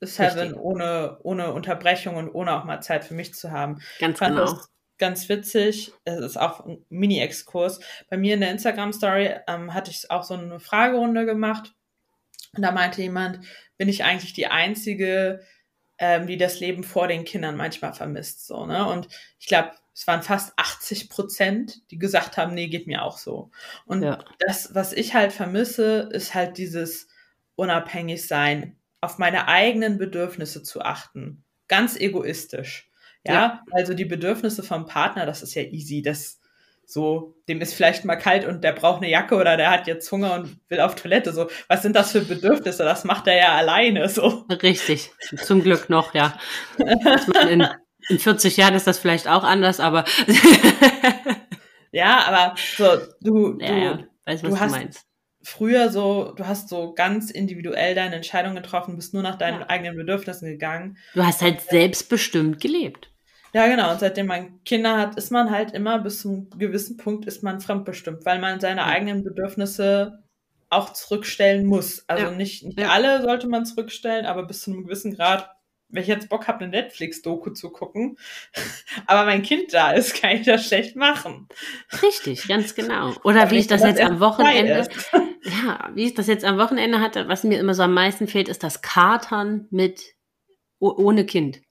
[0.00, 3.80] Seven ohne, ohne Unterbrechung und ohne auch mal Zeit für mich zu haben.
[3.98, 4.40] Ganz genau.
[4.40, 5.92] Das ganz witzig.
[6.04, 7.80] Es ist auch ein Mini-Exkurs.
[8.08, 11.74] Bei mir in der Instagram-Story ähm, hatte ich auch so eine Fragerunde gemacht.
[12.56, 13.40] Und da meinte jemand,
[13.76, 15.40] bin ich eigentlich die Einzige,
[15.98, 18.46] ähm, die das Leben vor den Kindern manchmal vermisst.
[18.46, 18.86] So, ne?
[18.86, 23.16] Und ich glaube, es waren fast 80 Prozent, die gesagt haben, nee, geht mir auch
[23.16, 23.50] so.
[23.86, 24.18] Und ja.
[24.40, 27.08] das, was ich halt vermisse, ist halt dieses
[27.54, 31.44] unabhängig sein, auf meine eigenen Bedürfnisse zu achten.
[31.68, 32.90] Ganz egoistisch.
[33.26, 36.02] Ja, ja, also die Bedürfnisse vom Partner, das ist ja easy.
[36.02, 36.40] Das
[36.86, 40.10] so, dem ist vielleicht mal kalt und der braucht eine Jacke oder der hat jetzt
[40.12, 41.32] Hunger und will auf Toilette.
[41.32, 42.84] So, was sind das für Bedürfnisse?
[42.84, 44.08] Das macht er ja alleine.
[44.08, 44.44] So.
[44.62, 45.10] Richtig,
[45.44, 46.36] zum Glück noch, ja.
[47.48, 47.66] in,
[48.08, 50.04] in 40 Jahren ist das vielleicht auch anders, aber.
[51.92, 52.84] ja, aber so,
[53.20, 53.98] du, ja, du, ja.
[54.26, 55.04] Weiß, was du, hast, meinst
[55.42, 59.68] früher so, du hast so ganz individuell deine Entscheidung getroffen, bist nur nach deinen Ja.
[59.68, 60.96] eigenen Bedürfnissen gegangen.
[61.14, 63.10] Du hast halt selbstbestimmt gelebt.
[63.52, 63.92] Ja, genau.
[63.92, 67.42] Und seitdem man Kinder hat, ist man halt immer bis zu einem gewissen Punkt ist
[67.42, 68.86] man fremdbestimmt, weil man seine Ja.
[68.86, 70.24] eigenen Bedürfnisse
[70.70, 72.04] auch zurückstellen muss.
[72.08, 72.30] Also Ja.
[72.32, 72.88] nicht, nicht Ja.
[72.88, 75.50] alle sollte man zurückstellen, aber bis zu einem gewissen Grad,
[75.94, 78.18] wenn ich jetzt Bock habe, eine Netflix-Doku zu gucken,
[79.06, 81.48] aber mein Kind da ist, kann ich das schlecht machen.
[82.02, 83.14] Richtig, ganz genau.
[83.22, 84.88] Oder wie ich das jetzt am Wochenende,
[85.42, 88.48] ja, wie ich das jetzt am Wochenende hatte, was mir immer so am meisten fehlt,
[88.48, 90.14] ist das Katern mit
[90.80, 91.62] oh- ohne Kind.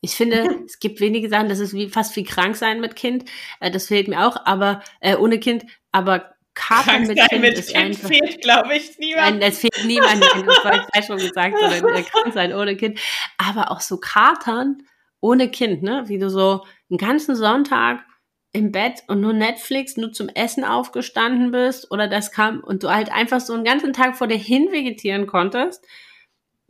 [0.00, 3.24] Ich finde, es gibt wenige Sachen, das ist wie fast wie krank sein mit Kind.
[3.60, 7.72] Äh, das fehlt mir auch, aber äh, ohne Kind, aber Krank mit Kind mit ist
[7.72, 8.08] Kind einfach.
[8.08, 9.42] fehlt, glaube ich, niemand.
[9.42, 13.00] es fehlt niemandem, das wollte ich schon gesagt, sondern krank sein ohne Kind.
[13.38, 14.82] Aber auch so Katern
[15.20, 16.04] ohne Kind, ne?
[16.06, 18.04] Wie du so einen ganzen Sonntag
[18.52, 22.88] im Bett und nur Netflix, nur zum Essen aufgestanden bist oder das kam und du
[22.88, 25.84] halt einfach so einen ganzen Tag vor dir hin vegetieren konntest,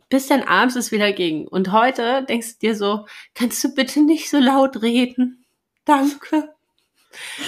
[0.09, 1.47] bis dann abends es wieder ging.
[1.47, 5.45] Und heute denkst du dir so, kannst du bitte nicht so laut reden?
[5.85, 6.53] Danke.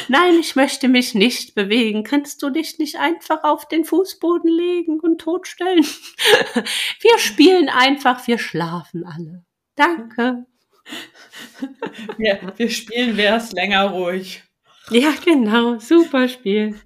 [0.08, 2.04] Nein, ich möchte mich nicht bewegen.
[2.04, 5.86] Kannst du dich nicht einfach auf den Fußboden legen und totstellen?
[7.00, 9.44] Wir spielen einfach, wir schlafen alle.
[9.76, 10.46] Danke.
[12.18, 14.44] Wir, wir spielen wär's länger ruhig.
[14.90, 15.80] Ja, genau.
[15.80, 16.80] Super Spiel.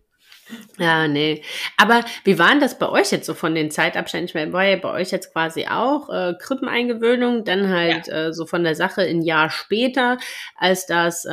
[0.78, 1.42] Ja, nee.
[1.78, 4.28] Aber wie waren das bei euch jetzt so von den Zeitabständen?
[4.28, 8.46] Ich meine, war ja bei euch jetzt quasi auch äh, Krippeneingewöhnung, dann halt äh, so
[8.46, 10.18] von der Sache ein Jahr später,
[10.56, 11.30] als das äh,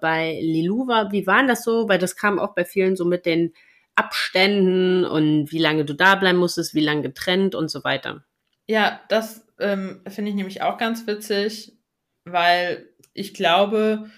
[0.00, 1.12] bei Lilou war.
[1.12, 1.88] Wie waren das so?
[1.88, 3.52] Weil das kam auch bei vielen so mit den
[3.94, 8.24] Abständen und wie lange du da bleiben musstest, wie lange getrennt und so weiter.
[8.66, 11.72] Ja, das ähm, finde ich nämlich auch ganz witzig,
[12.24, 14.10] weil ich glaube,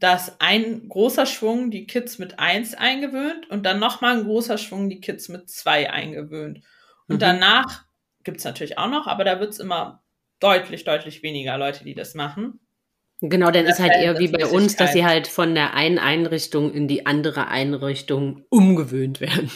[0.00, 4.88] dass ein großer Schwung die Kids mit eins eingewöhnt und dann nochmal ein großer Schwung
[4.88, 6.60] die Kids mit zwei eingewöhnt.
[7.08, 7.18] Und Mhm.
[7.20, 7.84] danach
[8.24, 10.02] gibt's natürlich auch noch, aber da wird's immer
[10.40, 12.60] deutlich, deutlich weniger Leute, die das machen.
[13.20, 15.02] Genau, dann ist halt eher wie bei uns, dass sie Verhältnismäßigkeit.
[15.02, 19.50] halt von der einen Einrichtung in die andere Einrichtung umgewöhnt werden.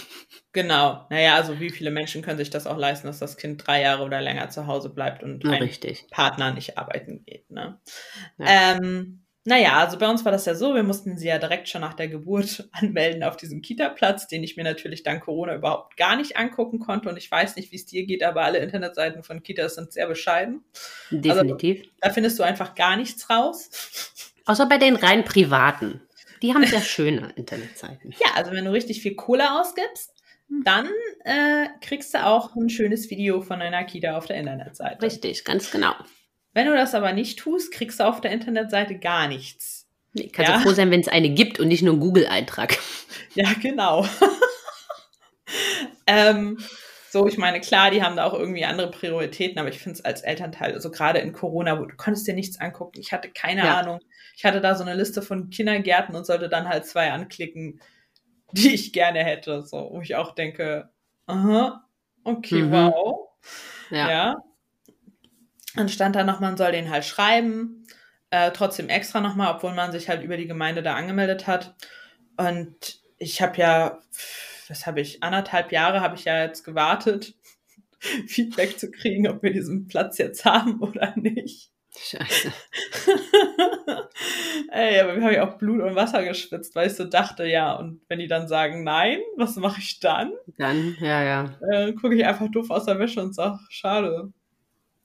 [0.53, 1.07] Genau.
[1.09, 4.05] Naja, also wie viele Menschen können sich das auch leisten, dass das Kind drei Jahre
[4.05, 6.07] oder länger zu Hause bleibt und Ja, ein richtig.
[6.11, 7.51] Partner nicht arbeiten geht.
[7.51, 7.81] Ne?
[8.39, 8.77] Ja.
[8.77, 11.81] Ähm, naja, also bei uns war das ja so, wir mussten sie ja direkt schon
[11.81, 16.17] nach der Geburt anmelden auf diesem Kita-Platz, den ich mir natürlich dank Corona überhaupt gar
[16.17, 17.09] nicht angucken konnte.
[17.09, 20.07] Und ich weiß nicht, wie es dir geht, aber alle Internetseiten von Kitas sind sehr
[20.07, 20.65] bescheiden.
[21.11, 21.85] Definitiv.
[22.01, 23.71] Da findest du einfach gar nichts raus.
[24.47, 26.01] Außer bei den rein privaten.
[26.43, 28.15] Die haben sehr schöne Internetseiten.
[28.21, 30.13] Ja, also wenn du richtig viel Kohle ausgibst,
[30.53, 30.65] Hm.
[30.65, 30.89] dann
[31.25, 35.01] äh, kriegst du auch ein schönes Video von einer Kita auf der Internetseite.
[35.03, 35.95] Richtig, ganz genau.
[36.55, 39.89] Wenn du das aber nicht tust, kriegst du auf der Internetseite gar nichts.
[40.13, 40.59] Nee, kannst Ja.
[40.59, 42.79] du froh sein, wenn es eine gibt und nicht nur einen Google-Eintrag.
[43.35, 44.07] Ja, genau.
[46.07, 46.59] ähm,
[47.11, 50.05] so, ich meine, klar, die haben da auch irgendwie andere Prioritäten, aber ich finde es
[50.05, 53.01] als Elternteil, also gerade in Corona, wo du konntest dir nichts angucken.
[53.01, 53.79] Ich hatte keine Ja.
[53.79, 54.01] Ahnung.
[54.37, 57.81] Ich hatte da so eine Liste von Kindergärten und sollte dann halt zwei anklicken,
[58.53, 59.63] die ich gerne hätte.
[59.63, 60.91] So, wo ich auch denke,
[61.27, 61.85] aha,
[62.25, 62.73] okay, Mhm.
[62.73, 63.29] wow.
[63.91, 64.11] Ja.
[64.11, 64.37] Ja.
[65.75, 67.87] Dann stand da noch, man soll den halt schreiben.
[68.31, 71.75] Äh, trotzdem extra nochmal, obwohl man sich halt über die Gemeinde da angemeldet hat.
[72.37, 74.01] Und ich habe ja,
[74.69, 77.35] was habe ich, anderthalb Jahre habe ich ja jetzt gewartet,
[78.27, 81.71] Feedback zu kriegen, ob wir diesen Platz jetzt haben oder nicht.
[81.99, 82.53] Scheiße.
[84.71, 87.75] Ey, aber wir haben ja auch Blut und Wasser geschwitzt, weil ich so dachte, ja,
[87.75, 90.33] und wenn die dann sagen nein, was mache ich dann?
[90.57, 91.59] Dann, ja, ja.
[91.71, 94.33] Äh, Gucke ich einfach doof aus der Wäsche und sage, schade.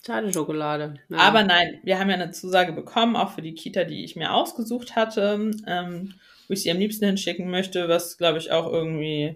[0.08, 0.96] Schade Schokolade.
[1.10, 1.18] Ja.
[1.18, 4.34] Aber nein, wir haben ja eine Zusage bekommen, auch für die Kita, die ich mir
[4.34, 6.14] ausgesucht hatte, ähm,
[6.48, 9.36] wo ich sie am liebsten hinschicken möchte, was glaube ich auch irgendwie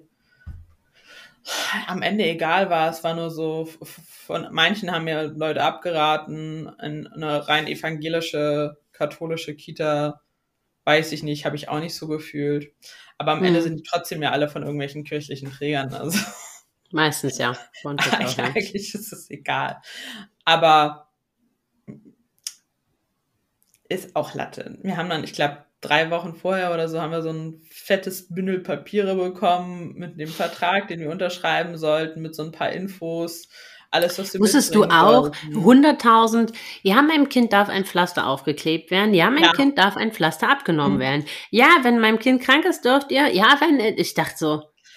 [1.88, 2.90] am Ende egal war.
[2.90, 9.56] Es war nur so, von manchen haben mir Leute abgeraten, in eine rein evangelische, katholische
[9.56, 10.22] Kita,
[10.86, 12.72] weiß ich nicht, habe ich auch nicht so gefühlt.
[13.18, 13.64] Aber am Ende Hm.
[13.64, 15.94] sind die trotzdem ja alle von irgendwelchen kirchlichen Trägern.
[15.94, 16.18] Also
[16.92, 17.52] Meistens ja.
[17.84, 18.44] Auch, ja.
[18.46, 19.78] eigentlich ist es egal.
[20.46, 21.08] Aber
[23.90, 24.78] ist auch Latte.
[24.84, 28.30] Wir haben dann, ich glaube, drei Wochen vorher oder so haben wir so ein fettes
[28.34, 33.50] Bündel Papiere bekommen mit dem Vertrag, den wir unterschreiben sollten, mit so ein paar Infos.
[33.94, 35.58] Alles, was wir Wusstest du auch, sollten.
[35.58, 39.52] 100.000, ja, meinem Kind darf ein Pflaster aufgeklebt werden, ja, mein Ja.
[39.52, 41.02] Kind darf ein Pflaster abgenommen Mhm.
[41.02, 41.26] werden.
[41.50, 44.48] Ja, wenn meinem Kind krank ist, dürft ihr, ja, wenn, ich dachte so,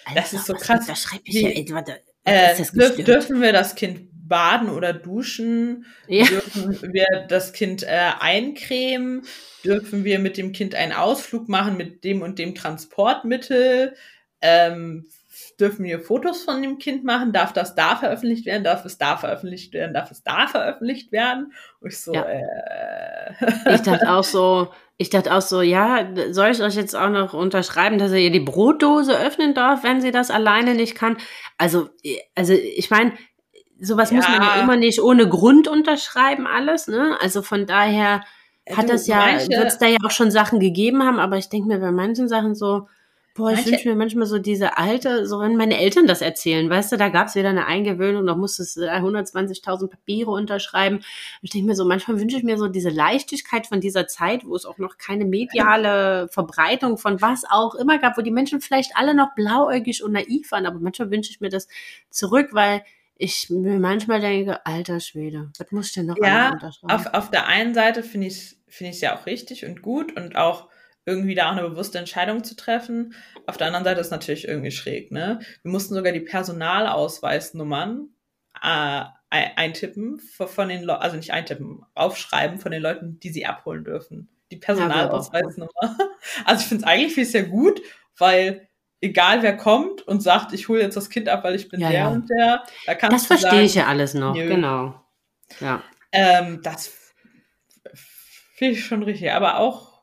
[0.05, 0.87] Alter, Das ist so krass.
[0.87, 1.35] Da schreibe ich
[1.69, 2.55] ja, warte, Äh,
[3.03, 5.87] dürfen wir das Kind baden oder duschen?
[6.09, 6.25] Ja.
[6.27, 9.23] Dürfen wir das Kind äh, eincremen?
[9.65, 13.95] Dürfen wir mit dem Kind einen Ausflug machen mit dem und dem Transportmittel?
[14.41, 15.07] Ähm,
[15.59, 17.33] dürfen wir Fotos von dem Kind machen?
[17.33, 18.65] Darf das da veröffentlicht werden?
[18.65, 19.95] Darf es da veröffentlicht werden?
[19.95, 21.53] Darf es da veröffentlicht werden?
[21.81, 22.25] Und ich so, Ja.
[22.25, 23.75] äh.
[23.75, 27.35] Ich dachte auch so, ich dachte auch so, ja, soll ich euch jetzt auch noch
[27.35, 31.17] unterschreiben, dass er ihr die Brotdose öffnen darf, wenn sie das alleine nicht kann?
[31.59, 31.89] Also,
[32.35, 33.13] also ich meine,
[33.81, 34.63] sowas muss man ja Ja.
[34.63, 37.17] immer nicht ohne Grund unterschreiben, alles, ne?
[37.21, 38.23] Also von daher
[38.71, 41.49] hat Du, das ja, wird es da ja auch schon Sachen gegeben haben, aber ich
[41.49, 42.89] denke mir bei manchen Sachen so,
[43.37, 46.93] boah, ich wünsche mir manchmal so diese alte, so wenn meine Eltern das erzählen, weißt
[46.93, 51.01] du, da gab es wieder eine Eingewöhnung, da musstest du 120.000 Papiere unterschreiben.
[51.43, 54.55] Ich denke mir so, manchmal wünsche ich mir so diese Leichtigkeit von dieser Zeit, wo
[54.55, 58.97] es auch noch keine mediale Verbreitung von was auch immer gab, wo die Menschen vielleicht
[58.97, 61.67] alle noch blauäugig und naiv waren, aber manchmal wünsche ich mir das
[62.11, 62.83] zurück, weil
[63.17, 66.93] ich mir manchmal denke, alter Schwede, was muss ich denn noch Ja, unterschreiben?
[66.95, 70.17] Auf, auf der einen Seite finde ich es finde ich ja auch richtig und gut
[70.17, 70.69] und auch
[71.07, 73.15] irgendwie da auch eine bewusste Entscheidung zu treffen.
[73.47, 75.39] Auf der anderen Seite ist es natürlich irgendwie schräg, ne?
[75.63, 78.09] Wir mussten sogar die Personalausweisnummern
[78.61, 83.47] äh, ein- eintippen von den Leuten, also nicht eintippen, aufschreiben von den Leuten, die sie
[83.47, 84.29] abholen dürfen.
[84.51, 85.71] Die Personalausweisnummer.
[86.47, 87.81] Also ich finde es eigentlich ich's ja gut,
[88.19, 88.69] weil
[89.01, 91.89] egal wer kommt und sagt, ich hole jetzt das Kind ab, weil ich bin Ja,
[91.91, 92.09] der ja.
[92.09, 94.47] und der, da kannst das du verstehe sagen, ich ja alles noch, nö.
[94.49, 95.01] genau.
[95.61, 95.83] Ja.
[96.13, 96.93] Ähm, das
[98.57, 100.03] finde ich schon richtig, aber auch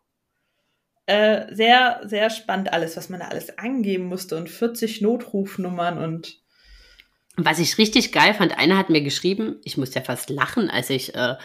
[1.07, 6.39] äh, sehr, sehr spannend alles, was man da alles angeben musste und 40 Notrufnummern und
[7.37, 10.69] Und Was ich richtig geil fand, einer hat mir geschrieben, ich musste ja fast lachen,
[10.69, 11.35] als ich, äh,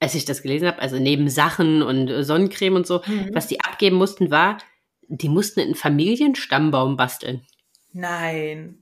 [0.00, 3.30] als ich das gelesen habe, also neben Sachen und äh, Sonnencreme und so, Mhm.
[3.32, 4.58] was die abgeben mussten, war,
[5.08, 7.46] die mussten einen Familienstammbaum basteln.
[7.92, 8.78] nein.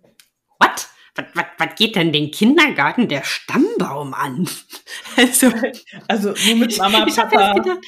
[0.58, 0.88] What?
[1.16, 4.48] Was, was, was geht denn den Kindergarten der Stammbaum an?
[5.16, 5.52] Also,
[6.08, 7.54] Also nur mit Mama, ich Papa.
[7.54, 7.84] jetzt gedacht,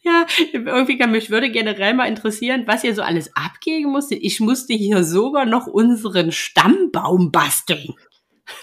[0.00, 0.24] ja,
[0.54, 4.20] irgendwie kann mich würde generell mal interessieren, was ihr so alles abgeben musstet.
[4.22, 7.94] Ich musste hier sogar noch unseren Stammbaum basteln.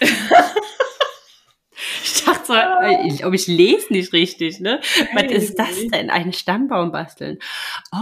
[2.02, 4.80] ich dachte so, äh, ich glaube, ich lese nicht richtig, ne?
[5.14, 6.10] Was ist das denn?
[6.10, 7.38] Einen Stammbaum basteln?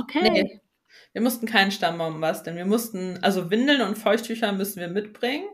[0.00, 0.30] Okay.
[0.30, 0.60] Nee.
[1.16, 2.56] Wir mussten keinen Stammbaum basteln.
[2.58, 5.46] Wir mussten, also Windeln und Feuchttücher müssen wir mitbringen.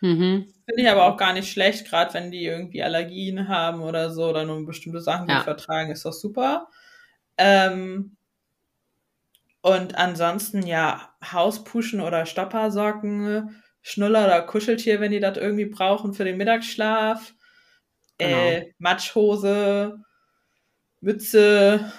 [0.00, 0.52] Mhm.
[0.66, 4.24] Finde ich aber auch gar nicht schlecht, gerade wenn die irgendwie Allergien haben oder so
[4.30, 5.42] oder nur bestimmte Sachen Ja.
[5.42, 6.66] vertragen, ist das super.
[7.38, 8.16] Ähm,
[9.60, 16.24] und ansonsten ja, Hauspuschen oder Stoppersocken, Schnuller oder Kuscheltier, wenn die das irgendwie brauchen für
[16.24, 17.34] den Mittagsschlaf.
[18.18, 19.96] Äh, Matschhose,
[21.00, 21.92] Mütze.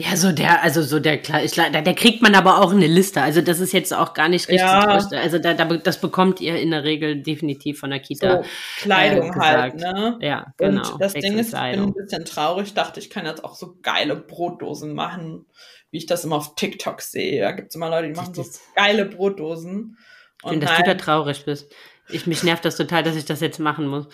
[0.00, 2.86] Ja, so der, also so der, klar, ich, da, da kriegt man aber auch eine
[2.86, 3.20] Liste.
[3.20, 4.60] Also das ist jetzt auch gar nicht richtig.
[4.60, 4.86] Ja.
[4.86, 8.42] Also da, da, das bekommt ihr in der Regel definitiv von der Kita.
[8.42, 10.18] So Kleidung äh, halt, ne?
[10.22, 10.92] Ja, genau.
[10.92, 13.76] Und das Ding ist, ich bin ein bisschen traurig, dachte, ich kann jetzt auch so
[13.82, 15.44] geile Brotdosen machen,
[15.90, 17.42] wie ich das immer auf TikTok sehe.
[17.42, 19.98] Da gibt's immer Leute, die machen so geile Brotdosen.
[20.42, 21.70] Und Schön, dass du da traurig bist.
[22.08, 24.08] Ich, mich nervt das total, dass ich das jetzt machen muss.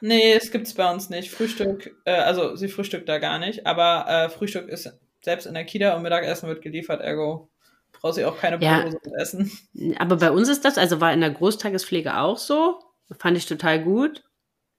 [0.00, 1.30] Nee, es gibt's bei uns nicht.
[1.30, 5.64] Frühstück, äh, also sie frühstückt da gar nicht, aber äh, Frühstück ist selbst in der
[5.64, 7.48] Kita und Mittagessen wird geliefert, ergo
[7.92, 8.80] braucht sie auch keine Ja.
[8.82, 9.50] Brotdose mit essen.
[9.98, 12.78] Aber bei uns ist das, also war in der Großtagespflege auch so.
[13.18, 14.22] Fand ich total gut,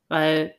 [0.08, 0.54] weil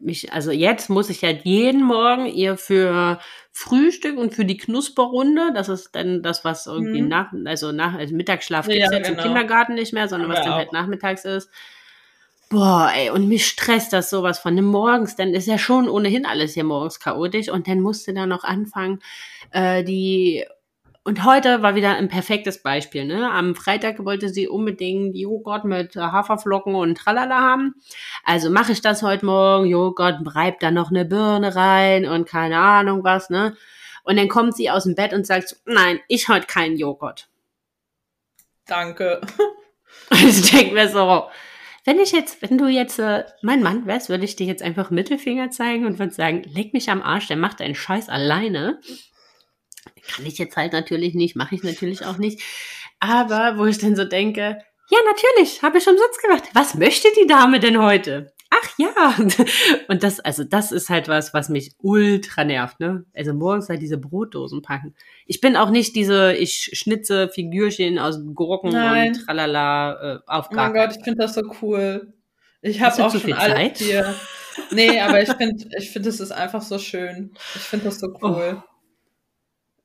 [0.00, 3.20] mich, also jetzt muss ich halt jeden Morgen ihr für
[3.52, 7.08] Frühstück und für die Knusperrunde, das ist dann das, was irgendwie Mhm.
[7.08, 9.22] nach, also nach, also Mittagsschlaf Ja, gibt's jetzt genau.
[9.22, 10.58] im Kindergarten nicht mehr, sondern Haben was dann auch.
[10.58, 11.48] halt nachmittags ist.
[12.50, 16.26] Boah, ey, und mich stresst das sowas von dem morgens, denn ist ja schon ohnehin
[16.26, 19.00] alles hier morgens chaotisch und dann musste da noch anfangen,
[19.50, 20.44] äh, die
[21.06, 23.04] und heute war wieder ein perfektes Beispiel.
[23.04, 23.30] Ne?
[23.30, 27.74] Am Freitag wollte sie unbedingt Joghurt mit Haferflocken und Tralala haben.
[28.24, 29.66] Also mache ich das heute Morgen.
[29.66, 33.28] Joghurt, reib da noch eine Birne rein und keine Ahnung was.
[33.28, 33.54] Ne?
[34.04, 37.28] Und dann kommt sie aus dem Bett und sagt, nein, ich heute keinen Joghurt.
[38.66, 39.20] Danke.
[40.10, 41.24] Und ich denke mir so,
[41.84, 44.90] wenn ich jetzt, wenn du jetzt äh, mein Mann wärst, würde ich dir jetzt einfach
[44.90, 48.80] Mittelfinger zeigen und würde sagen, leck mich am Arsch, der macht deinen Scheiß alleine.
[50.08, 52.42] Kann ich jetzt halt natürlich nicht, mache ich natürlich auch nicht.
[53.00, 54.58] Aber wo ich dann so denke,
[54.90, 56.44] ja, natürlich, habe ich umsonst gemacht.
[56.52, 58.33] Was möchte die Dame denn heute?
[58.54, 59.16] Ach ja.
[59.88, 63.04] Und das, also das ist halt was, was mich ultra nervt, ne?
[63.14, 64.94] Also morgens halt diese Brotdosen packen.
[65.26, 69.08] Ich bin auch nicht diese, ich schnitze Figürchen aus Gurken Nein.
[69.08, 72.12] und tralala äh, auf Oh mein Gott, ich finde das so cool.
[72.62, 73.78] Ich habe auch schon viel alles Zeit?
[73.78, 74.14] hier.
[74.70, 77.32] Nee, aber ich finde, ich finde, es ist einfach so schön.
[77.54, 78.62] Ich finde das so cool.
[78.62, 78.73] Ich,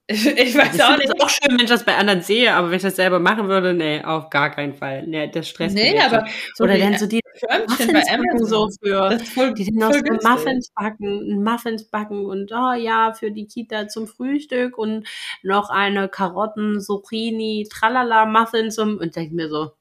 [0.12, 1.14] ich weiß Ich auch nicht.
[1.14, 3.48] es auch schön, wenn ich das bei anderen sehe, aber wenn ich das selber machen
[3.48, 5.06] würde, nee, auf gar keinen Fall.
[5.06, 5.84] Nee, das stresst mich.
[5.84, 9.54] Nee, jetzt aber so Oder dann so die Förmchen bei Muffins backen so für, voll,
[9.54, 10.28] die dann noch so.
[10.28, 15.08] Muffins backen, Muffins backen und oh ja, für die Kita zum Frühstück und
[15.44, 19.74] noch eine Karotten, Zucchini, Tralala Muffins und, und denke mir so,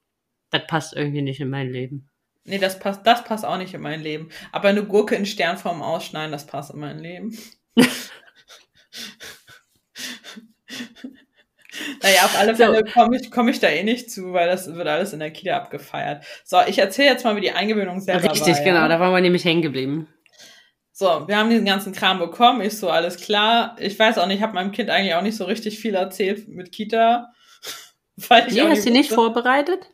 [0.51, 2.11] Das passt irgendwie nicht in mein Leben.
[2.45, 4.29] Nee, das passt, das passt auch nicht in mein Leben.
[4.53, 7.37] Aber eine Gurke in Sternform ausschneiden, das passt in mein Leben.
[12.03, 12.93] naja, auf alle Fälle so.
[12.93, 15.57] komme ich, komm ich da eh nicht zu, weil das wird alles in der Kita
[15.57, 16.25] abgefeiert.
[16.45, 18.65] So, ich erzähle jetzt mal, wie die Eingewöhnung selber Richtig, war.
[18.65, 20.09] genau, da waren wir nämlich hängen geblieben.
[20.93, 22.61] So, wir haben diesen ganzen Kram bekommen.
[22.61, 23.77] Ich so, alles klar.
[23.79, 26.49] Ich weiß auch nicht, ich habe meinem Kind eigentlich auch nicht so richtig viel erzählt
[26.49, 27.33] mit Kita.
[28.17, 29.89] Weil ich nee, hast du nicht vorbereitet?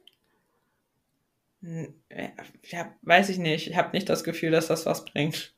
[1.60, 3.68] Ja, weiß ich nicht.
[3.68, 5.52] Ich habe nicht das Gefühl, dass das was bringt.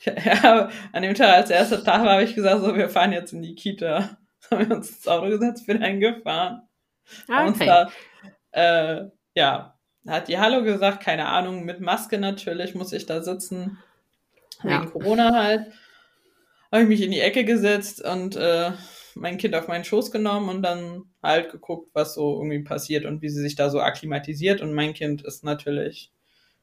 [0.24, 3.12] ja, an dem Tag, als der erste Tag war, habe ich gesagt, so, wir fahren
[3.12, 4.16] jetzt in die Kita.
[4.50, 6.62] haben wir uns ins Auto gesetzt, bin eingefahren.
[7.28, 7.66] Ah, okay.
[7.66, 7.90] Da,
[8.52, 13.78] äh, ja, hat die Hallo gesagt, keine Ahnung, mit Maske natürlich muss ich da sitzen.
[14.62, 14.82] Ja.
[14.82, 15.66] Wegen Corona halt.
[16.72, 18.72] Habe ich mich in die Ecke gesetzt und äh,
[19.14, 23.22] mein Kind auf meinen Schoß genommen und dann halt geguckt, was so irgendwie passiert und
[23.22, 24.60] wie sie sich da so akklimatisiert.
[24.60, 26.12] Und mein Kind ist natürlich,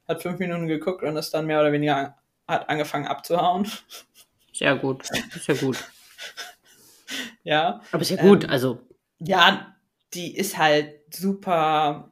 [0.08, 2.16] hat fünf Minuten geguckt und ist dann mehr oder weniger,
[2.48, 3.70] hat angefangen abzuhauen.
[4.54, 5.06] Sehr gut,
[5.48, 5.84] ja gut.
[7.44, 7.82] ja.
[7.92, 8.82] Aber ist ja gut, ähm, also.
[9.20, 9.76] Ja,
[10.14, 12.12] die ist halt super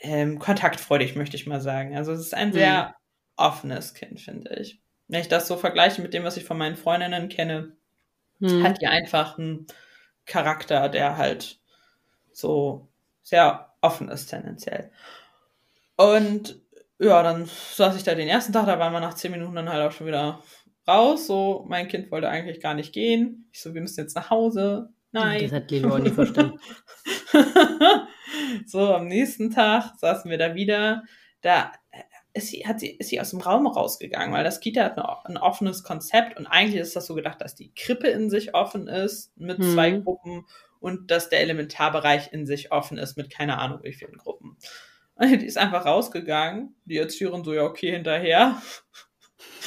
[0.00, 1.96] ähm, kontaktfreudig, möchte ich mal sagen.
[1.96, 2.92] Also es ist ein sehr mhm.
[3.36, 4.80] offenes Kind, finde ich.
[5.08, 7.76] Wenn ich das so vergleiche mit dem, was ich von meinen Freundinnen kenne,
[8.40, 8.62] hm.
[8.62, 9.66] hat die einfach einen
[10.26, 11.60] Charakter, der halt
[12.32, 12.88] so
[13.22, 14.90] sehr offen ist tendenziell.
[15.96, 16.60] Und
[16.98, 19.68] ja, dann saß ich da den ersten Tag, da waren wir nach zehn Minuten dann
[19.68, 20.42] halt auch schon wieder
[20.88, 21.26] raus.
[21.26, 23.48] So, mein Kind wollte eigentlich gar nicht gehen.
[23.52, 24.90] Ich so, wir müssen jetzt nach Hause.
[25.12, 25.42] Nein.
[25.42, 26.58] Das hat Lilo auch nicht verstanden.
[28.66, 31.04] so, am nächsten Tag saßen wir da wieder.
[31.42, 31.72] Da
[32.36, 35.24] ist sie, hat sie, ist sie aus dem Raum rausgegangen, weil das Kita hat eine,
[35.26, 38.88] ein offenes Konzept und eigentlich ist das so gedacht, dass die Krippe in sich offen
[38.88, 39.72] ist mit mhm.
[39.72, 40.46] zwei Gruppen
[40.78, 44.58] und dass der Elementarbereich in sich offen ist mit keine Ahnung wie vielen Gruppen.
[45.16, 48.60] Und die ist einfach rausgegangen, die Erzieherin so, ja, okay, hinterher.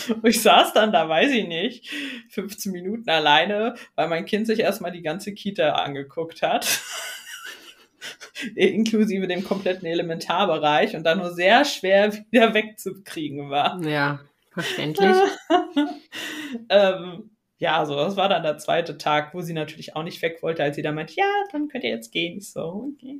[0.10, 1.92] Und ich saß dann da, weiß ich nicht,
[2.30, 6.68] 15 Minuten alleine, weil mein Kind sich erstmal die ganze Kita angeguckt hat.
[8.56, 13.82] inklusive dem kompletten Elementarbereich und da nur sehr schwer wieder wegzukriegen war.
[13.84, 14.22] Ja,
[14.52, 15.18] verständlich.
[16.70, 20.42] ähm, ja, so, das war dann der zweite Tag, wo sie natürlich auch nicht weg
[20.42, 22.38] wollte, als sie dann meinte, ja, dann könnt ihr jetzt gehen.
[22.38, 23.20] Ich so, okay.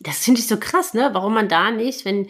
[0.00, 1.10] Das finde ich so krass, ne?
[1.12, 2.28] Warum man da nicht, wenn,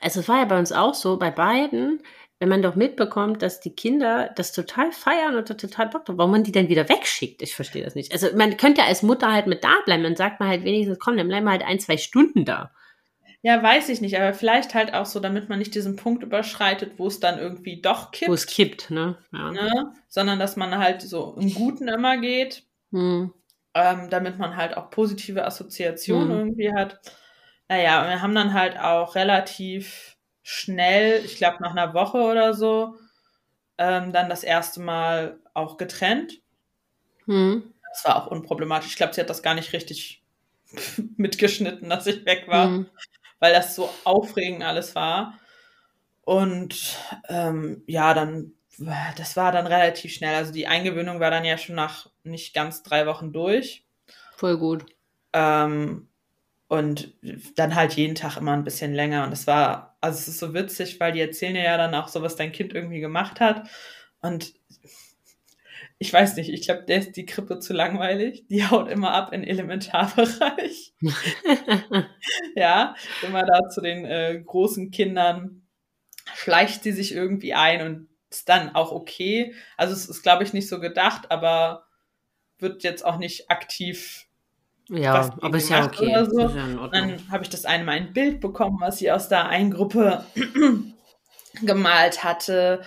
[0.00, 2.02] also es war ja bei uns auch so, bei beiden,
[2.38, 6.32] wenn man doch mitbekommt, dass die Kinder das total feiern und total Bock drauf, warum
[6.32, 8.12] man die dann wieder wegschickt, ich verstehe das nicht.
[8.12, 10.98] Also man könnte ja als Mutter halt mit da bleiben, dann sagt man halt wenigstens,
[10.98, 12.72] komm, dann bleiben wir halt ein, zwei Stunden da.
[13.42, 16.92] Ja, weiß ich nicht, aber vielleicht halt auch so, damit man nicht diesen Punkt überschreitet,
[16.96, 18.30] wo es dann irgendwie doch kippt.
[18.30, 19.18] Wo es kippt, ne?
[19.32, 19.50] Ja.
[19.50, 19.92] ne?
[20.08, 23.32] Sondern dass man halt so im Guten immer geht, hm.
[23.74, 26.38] Ähm, damit man halt auch positive Assoziationen hm.
[26.38, 27.00] irgendwie hat.
[27.68, 32.96] Naja, wir haben dann halt auch relativ schnell, ich glaube nach einer Woche oder so,
[33.78, 36.40] ähm, dann das erste Mal auch getrennt.
[37.26, 37.72] Hm.
[37.90, 38.90] Das war auch unproblematisch.
[38.90, 40.22] Ich glaube, sie hat das gar nicht richtig
[41.16, 42.86] mitgeschnitten, dass ich weg war, hm.
[43.38, 45.38] weil das so aufregend alles war.
[46.22, 46.98] Und
[47.28, 50.34] ähm, ja, dann, das war dann relativ schnell.
[50.34, 53.84] Also die Eingewöhnung war dann ja schon nach nicht ganz drei Wochen durch.
[54.36, 54.86] Voll gut.
[55.32, 56.08] Ähm,
[56.68, 57.12] und
[57.56, 59.24] dann halt jeden Tag immer ein bisschen länger.
[59.24, 62.22] Und es war, also es ist so witzig, weil die erzählen ja dann auch so,
[62.22, 63.68] was dein Kind irgendwie gemacht hat.
[64.22, 64.54] Und
[65.98, 68.46] ich weiß nicht, ich glaube, der ist die Krippe zu langweilig.
[68.48, 70.94] Die haut immer ab in Elementarbereich.
[72.56, 75.62] ja, immer da zu den äh, großen Kindern
[76.34, 79.54] schleicht sie sich irgendwie ein und ist dann auch okay.
[79.76, 81.86] Also es ist, glaube ich, nicht so gedacht, aber
[82.58, 84.26] wird jetzt auch nicht aktiv
[84.88, 86.08] ja, aber ist ja okay.
[86.08, 86.40] Oder so.
[86.40, 89.70] Ja dann habe ich das eine Mal ein Bild bekommen, was sie aus der einen
[89.70, 90.26] Gruppe
[91.62, 92.82] gemalt hatte.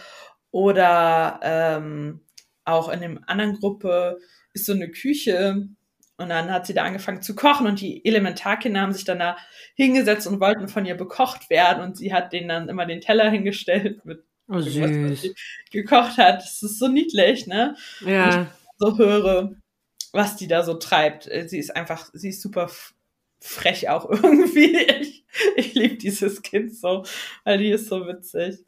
[0.51, 2.21] Oder ähm,
[2.63, 4.19] auch in dem anderen Gruppe
[4.53, 5.67] ist so eine Küche
[6.17, 9.37] und dann hat sie da angefangen zu kochen und die Elementarkinder haben sich dann da
[9.75, 13.29] hingesetzt und wollten von ihr bekocht werden und sie hat denen dann immer den Teller
[13.29, 15.33] hingestellt mit oh, süß.
[15.71, 16.41] gekocht hat.
[16.41, 17.75] Das ist so niedlich, ne?
[18.01, 18.47] Ja.
[18.77, 19.55] so höre,
[20.11, 21.27] was die da so treibt.
[21.27, 22.69] Äh, sie ist einfach, sie ist super
[23.39, 24.77] frech auch irgendwie.
[24.77, 25.25] Ich,
[25.55, 27.03] ich liebe dieses Kind so,
[27.43, 28.59] weil die ist so witzig.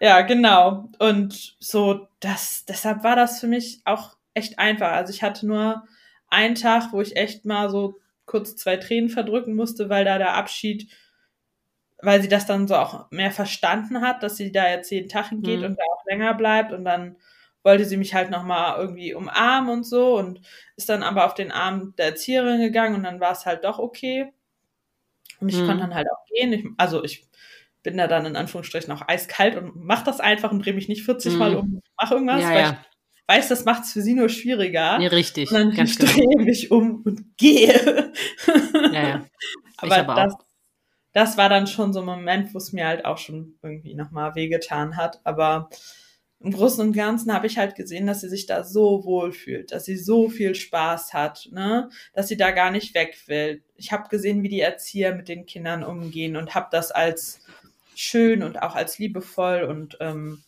[0.00, 0.90] Ja, genau.
[0.98, 4.92] Und so, das, deshalb war das für mich auch echt einfach.
[4.92, 5.84] Also ich hatte nur
[6.28, 10.34] einen Tag, wo ich echt mal so kurz zwei Tränen verdrücken musste, weil da der
[10.34, 10.88] Abschied,
[12.00, 15.28] weil sie das dann so auch mehr verstanden hat, dass sie da jetzt jeden Tag
[15.30, 15.66] hingeht mhm.
[15.66, 17.16] und da auch länger bleibt und dann
[17.64, 20.40] wollte sie mich halt nochmal irgendwie umarmen und so und
[20.76, 23.78] ist dann aber auf den Arm der Erzieherin gegangen und dann war es halt doch
[23.78, 24.32] okay.
[25.40, 25.66] Und ich mhm.
[25.66, 26.52] konnte dann halt auch gehen.
[26.52, 27.26] Ich, also ich
[27.82, 31.04] bin da dann in Anführungsstrichen auch eiskalt und mach das einfach und drehe mich nicht
[31.04, 31.38] 40 mhm.
[31.38, 32.84] Mal um, mach irgendwas, ja, weil ja.
[33.14, 34.98] ich weiß, das macht es für sie nur schwieriger.
[35.00, 35.50] Ja, richtig.
[35.50, 36.12] Und dann ganz ich genau.
[36.12, 38.12] drehe mich um und gehe.
[38.92, 39.26] Ja, ja.
[39.76, 40.34] aber, aber das,
[41.12, 44.34] das war dann schon so ein Moment, wo es mir halt auch schon irgendwie nochmal
[44.34, 45.20] wehgetan hat.
[45.24, 45.70] Aber
[46.40, 49.72] im Großen und Ganzen habe ich halt gesehen, dass sie sich da so wohl fühlt,
[49.72, 53.64] dass sie so viel Spaß hat, ne, dass sie da gar nicht weg will.
[53.74, 57.40] Ich habe gesehen, wie die Erzieher mit den Kindern umgehen und habe das als
[57.96, 60.44] schön und auch als liebevoll und ähm,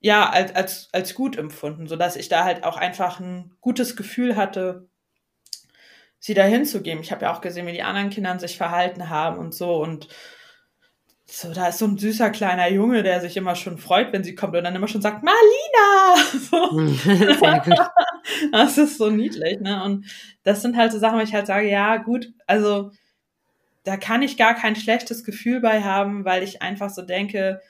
[0.00, 3.96] ja, als, als, als gut empfunden, so dass ich da halt auch einfach ein gutes
[3.96, 4.86] Gefühl hatte,
[6.24, 7.02] sie da hinzugeben.
[7.02, 10.08] Ich habe ja auch gesehen, wie die anderen Kinder sich verhalten haben und so und
[11.26, 14.34] so, da ist so ein süßer kleiner Junge, der sich immer schon freut, wenn sie
[14.34, 16.14] kommt und dann immer schon sagt, Marlina!
[16.50, 17.76] So.
[18.52, 19.84] das ist so niedlich, ne?
[19.84, 20.06] Und
[20.44, 22.90] das sind halt so Sachen, wo ich halt sage, ja, gut, also
[23.82, 27.60] da kann ich gar kein schlechtes Gefühl bei haben, weil ich einfach so denke,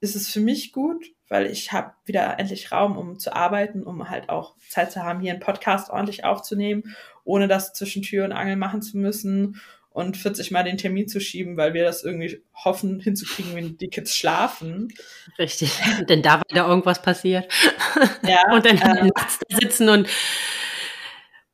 [0.00, 4.10] ist es für mich gut, weil ich habe wieder endlich Raum, um zu arbeiten, um
[4.10, 6.94] halt auch Zeit zu haben, hier einen Podcast ordentlich aufzunehmen,
[7.24, 9.60] ohne das zwischen Tür und Angel machen zu müssen
[9.94, 13.88] und 40 Mal den Termin zu schieben, weil wir das irgendwie hoffen hinzukriegen, wenn die
[13.88, 14.92] Kids schlafen.
[15.38, 15.70] Richtig,
[16.08, 17.50] denn da war da irgendwas passiert.
[18.22, 20.08] Ja, und dann äh, nachts da sitzen und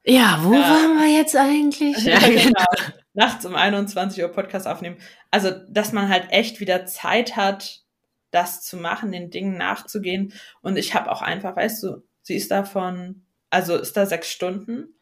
[0.03, 0.61] ja, wo ja.
[0.61, 1.99] waren wir jetzt eigentlich?
[1.99, 2.65] Ja, genau.
[3.13, 4.97] Nachts um 21 Uhr Podcast aufnehmen.
[5.31, 7.83] Also, dass man halt echt wieder Zeit hat,
[8.31, 10.33] das zu machen, den Dingen nachzugehen.
[10.63, 14.95] Und ich habe auch einfach, weißt du, sie ist davon, also ist da sechs Stunden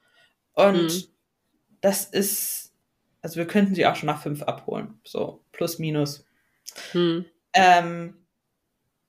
[0.58, 1.04] und mhm.
[1.80, 2.68] das ist
[3.22, 5.00] also wir könnten sie auch schon nach fünf abholen.
[5.04, 6.26] So, plus, minus.
[6.92, 7.24] Hm.
[7.52, 8.14] Ähm,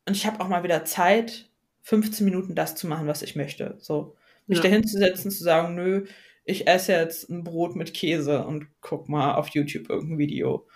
[0.06, 1.50] und ich habe auch mal wieder Zeit,
[1.84, 3.78] 15 Minuten das zu machen, was ich möchte.
[3.80, 4.16] So,
[4.48, 4.64] mich ja.
[4.64, 6.06] dahin zu setzen, zu sagen, nö,
[6.44, 10.68] ich esse jetzt ein Brot mit Käse und guck mal auf YouTube irgendein Video.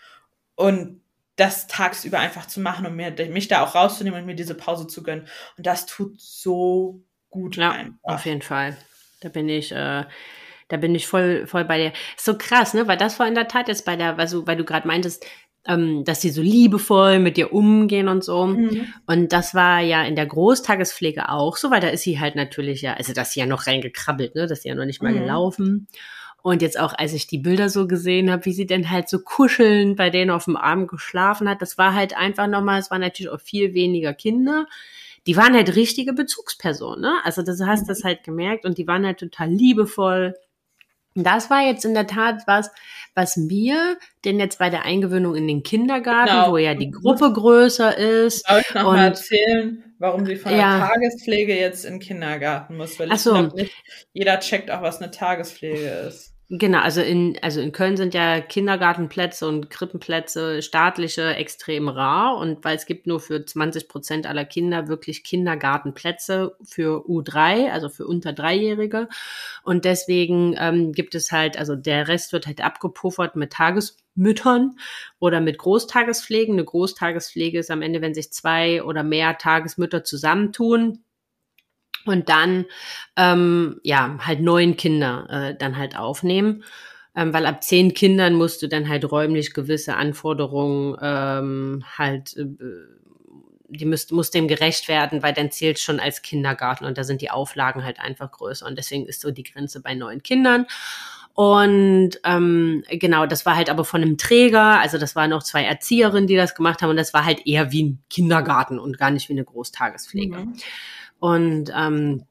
[0.56, 1.02] Und
[1.36, 4.86] das tagsüber einfach zu machen und mir, mich da auch rauszunehmen und mir diese Pause
[4.86, 5.28] zu gönnen.
[5.58, 7.56] Und das tut so gut.
[7.58, 7.98] Ja, einfach.
[8.04, 8.78] auf jeden Fall.
[9.22, 10.04] Da bin ich, äh,
[10.74, 11.94] da bin ich voll, voll bei dir.
[12.18, 12.88] Ist so krass, ne?
[12.88, 15.24] Weil das war in der Tat jetzt bei der, weil du, weil du gerade meintest,
[15.68, 18.48] ähm, dass sie so liebevoll mit dir umgehen und so.
[18.48, 18.88] Mhm.
[19.06, 22.82] Und das war ja in der Großtagespflege auch so, weil da ist sie halt natürlich
[22.82, 24.48] ja, also dass sie ja noch reingekrabbelt, ne?
[24.48, 25.20] Das ist ja noch nicht mal mhm.
[25.20, 25.88] gelaufen.
[26.42, 29.20] Und jetzt auch, als ich die Bilder so gesehen habe, wie sie denn halt so
[29.20, 33.00] kuscheln bei denen auf dem Arm geschlafen hat, das war halt einfach nochmal, es waren
[33.00, 34.66] natürlich auch viel weniger Kinder.
[35.28, 37.14] Die waren halt richtige Bezugspersonen, ne?
[37.24, 37.88] Also das hast mhm.
[37.88, 40.34] das halt gemerkt und die waren halt total liebevoll
[41.16, 42.72] das war jetzt in der Tat was,
[43.16, 46.52] was mir denn jetzt bei der Eingewöhnung in den Kindergarten, genau.
[46.52, 48.48] wo ja die Gruppe größer ist.
[48.48, 50.78] Soll ich noch mal erzählen, warum sie von ja.
[50.80, 53.00] der Tagespflege jetzt in den Kindergarten muss?
[53.00, 53.34] Weil ich so.
[53.34, 53.74] glaube nicht,
[54.14, 56.33] jeder checkt auch, was eine Tagespflege ist.
[56.50, 62.64] Genau, also in, also in Köln sind ja Kindergartenplätze und Krippenplätze staatliche extrem rar und
[62.66, 68.06] weil es gibt nur für 20 Prozent aller Kinder wirklich Kindergartenplätze für U3, also für
[68.06, 69.08] unter Dreijährige
[69.64, 74.76] und deswegen ähm, gibt es halt, also der Rest wird halt abgepuffert mit Tagesmüttern
[75.20, 76.56] oder mit Großtagespflegen.
[76.56, 81.04] Eine Großtagespflege ist am Ende, wenn sich zwei oder mehr Tagesmütter zusammentun,
[82.06, 82.66] und dann
[83.16, 86.64] ähm, ja halt neun Kinder äh, dann halt aufnehmen,
[87.16, 92.46] ähm, weil ab zehn Kindern musst du dann halt räumlich gewisse Anforderungen ähm, halt äh,
[93.76, 97.22] die müsst, muss dem gerecht werden, weil dann zählt schon als Kindergarten und da sind
[97.22, 100.66] die Auflagen halt einfach größer und deswegen ist so die Grenze bei neun Kindern.
[101.36, 105.64] Und ähm, genau, das war halt aber von einem Träger, also das waren noch zwei
[105.64, 109.10] Erzieherinnen, die das gemacht haben und das war halt eher wie ein Kindergarten und gar
[109.10, 110.38] nicht wie eine Großtagespflege.
[110.38, 110.54] Mhm.
[111.24, 112.26] Und ähm,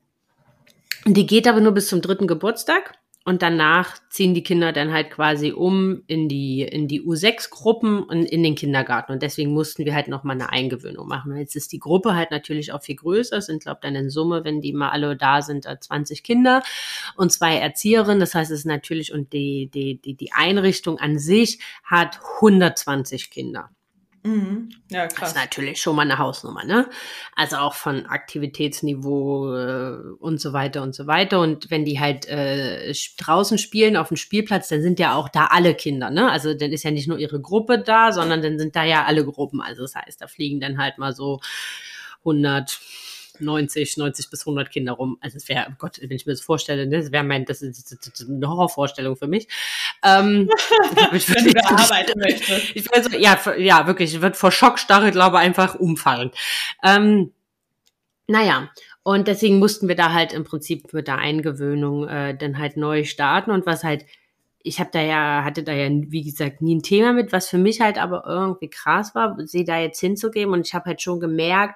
[1.07, 2.93] die geht aber nur bis zum dritten Geburtstag.
[3.24, 8.24] Und danach ziehen die Kinder dann halt quasi um in die, in die U6-Gruppen und
[8.24, 9.12] in den Kindergarten.
[9.12, 11.34] Und deswegen mussten wir halt nochmal eine Eingewöhnung machen.
[11.34, 13.38] Jetzt ist die Gruppe halt natürlich auch viel größer.
[13.38, 16.22] Es sind, glaube ich, dann in Summe, wenn die mal alle da sind, 20 äh,
[16.22, 16.62] Kinder
[17.16, 18.20] und zwei Erzieherinnen.
[18.20, 23.30] Das heißt, es ist natürlich, und die, die, die, die Einrichtung an sich hat 120
[23.30, 23.70] Kinder.
[24.24, 24.70] Mhm.
[24.88, 25.18] Ja, krass.
[25.18, 26.88] Das ist natürlich schon mal eine Hausnummer, ne?
[27.34, 31.40] Also auch von Aktivitätsniveau äh, und so weiter und so weiter.
[31.40, 35.46] Und wenn die halt äh, draußen spielen auf dem Spielplatz, dann sind ja auch da
[35.46, 36.30] alle Kinder, ne?
[36.30, 39.24] Also dann ist ja nicht nur ihre Gruppe da, sondern dann sind da ja alle
[39.24, 39.60] Gruppen.
[39.60, 41.40] Also das heißt, da fliegen dann halt mal so
[42.20, 42.80] 100
[43.38, 45.18] 90, 90 bis 100 Kinder rum.
[45.20, 47.62] Also es wäre, oh Gott, wenn ich mir das vorstelle, ne, das wäre mein, das
[47.62, 49.48] ist, das ist, eine Horrorvorstellung für mich.
[50.04, 50.50] Ähm,
[51.12, 52.52] ich wenn du da arbeiten möchtest.
[52.74, 56.30] Ich weiß, ja, ja, wirklich, ich würde vor Schockstarre, glaube ich, einfach umfallen.
[56.82, 57.32] Ähm,
[58.26, 58.70] naja,
[59.02, 63.04] und deswegen mussten wir da halt im Prinzip mit der Eingewöhnung äh, dann halt neu
[63.04, 64.04] starten und was halt
[64.64, 67.58] ich habe da ja, hatte da ja, wie gesagt, nie ein Thema mit, was für
[67.58, 70.54] mich halt aber irgendwie krass war, sie da jetzt hinzugeben.
[70.54, 71.74] Und ich habe halt schon gemerkt,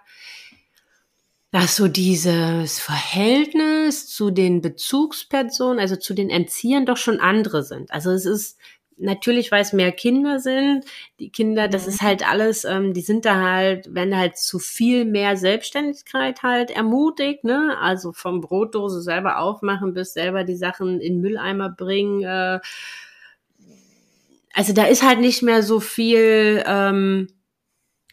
[1.57, 7.91] dass so dieses Verhältnis zu den Bezugspersonen, also zu den Entziehern doch schon andere sind.
[7.91, 8.59] Also es ist
[8.99, 10.85] natürlich, weil es mehr Kinder sind,
[11.19, 11.89] die Kinder, das mhm.
[11.89, 16.71] ist halt alles, ähm, die sind da halt, werden halt zu viel mehr Selbstständigkeit halt
[16.71, 17.75] ermutigt, ne?
[17.81, 22.23] Also vom Brotdose selber aufmachen bis selber die Sachen in Mülleimer bringen.
[22.23, 22.61] Äh,
[24.53, 27.29] also da ist halt nicht mehr so viel, ähm,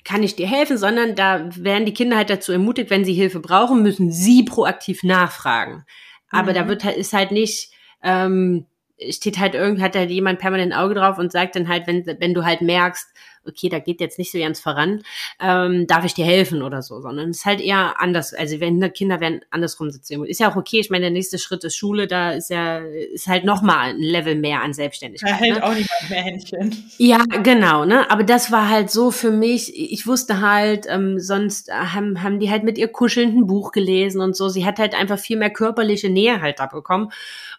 [0.04, 3.40] kann ich dir helfen, sondern da werden die Kinder halt dazu ermutigt, wenn sie Hilfe
[3.40, 5.86] brauchen, müssen sie proaktiv nachfragen.
[6.30, 6.56] Aber mhm.
[6.56, 8.66] da wird halt, ist halt nicht, ähm,
[9.10, 12.06] steht halt irgend, hat da jemand permanent ein Auge drauf und sagt dann halt, wenn,
[12.06, 13.08] wenn du halt merkst,
[13.48, 15.04] okay, da geht jetzt nicht so ganz voran,
[15.40, 18.34] ähm, darf ich dir helfen oder so, sondern es ist halt eher anders.
[18.34, 20.26] Also wenn Kinder werden andersrum sitzen.
[20.26, 20.80] Ist ja auch okay.
[20.80, 24.36] Ich meine, der nächste Schritt ist Schule, da ist ja, ist halt nochmal ein Level
[24.36, 25.32] mehr an Selbstständigkeit.
[25.32, 25.64] Da hält ne?
[25.64, 26.92] auch niemand mehr Händchen.
[26.98, 28.10] Ja, genau, ne?
[28.10, 32.50] Aber das war halt so für mich, ich wusste halt, ähm, sonst haben, haben die
[32.50, 34.50] halt mit ihr kuschelnd ein Buch gelesen und so.
[34.50, 37.12] Sie hat halt einfach viel mehr körperliche Nähe halt da bekommen.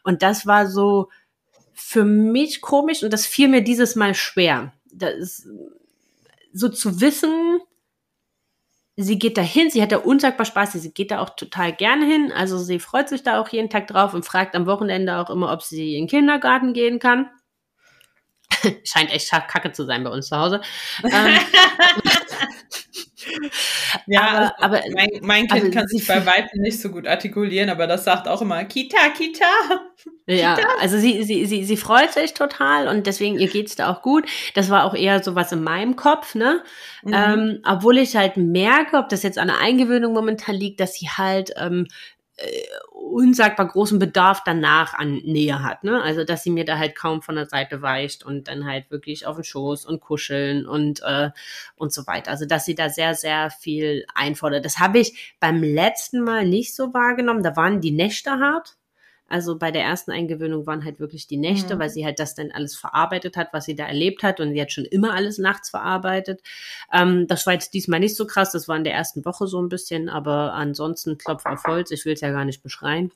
[0.03, 1.09] Und das war so,
[1.75, 4.73] für mich komisch und das fiel mir dieses Mal schwer.
[4.97, 5.47] Das,
[6.53, 7.61] so zu wissen,
[8.97, 12.07] sie geht da hin, sie hat da unsagbar Spaß, sie geht da auch total gerne
[12.07, 15.31] hin, also sie freut sich da auch jeden Tag drauf und fragt am Wochenende auch
[15.31, 17.29] immer, ob sie in den Kindergarten gehen kann.
[18.85, 20.61] Scheint echt kacke zu sein bei uns zu Hause.
[21.03, 21.39] Ähm,
[24.07, 27.87] ja, aber, aber mein, mein, Kind kann sich bei Weitem nicht so gut artikulieren, aber
[27.87, 29.45] das sagt auch immer Kita, Kita.
[30.27, 34.01] Ja, also sie, sie, sie, sie freut sich total und deswegen ihr geht's da auch
[34.01, 34.27] gut.
[34.55, 36.63] Das war auch eher so was in meinem Kopf, ne?
[37.03, 37.13] Mhm.
[37.15, 41.09] Ähm, obwohl ich halt merke, ob das jetzt an der Eingewöhnung momentan liegt, dass sie
[41.09, 42.14] halt ähm, äh,
[42.91, 46.03] unsagbar großen Bedarf danach an Nähe hat, ne?
[46.03, 49.27] Also dass sie mir da halt kaum von der Seite weicht und dann halt wirklich
[49.27, 51.31] auf den Schoß und kuscheln und äh,
[51.77, 52.31] und so weiter.
[52.33, 54.65] Also dass sie da sehr sehr viel einfordert.
[54.65, 57.43] Das habe ich beim letzten Mal nicht so wahrgenommen.
[57.43, 58.77] Da waren die Nächte hart.
[59.35, 61.81] Also bei der ersten Eingewöhnung waren halt wirklich die Nächte, mhm.
[61.81, 64.63] weil sie halt das dann alles verarbeitet hat, was sie da erlebt hat und sie
[64.63, 66.41] hat schon immer alles nachts verarbeitet.
[66.93, 69.61] Ähm, das war jetzt diesmal nicht so krass, das war in der ersten Woche so
[69.61, 73.11] ein bisschen, aber ansonsten Klopf auf Holz, ich will es ja gar nicht beschreien,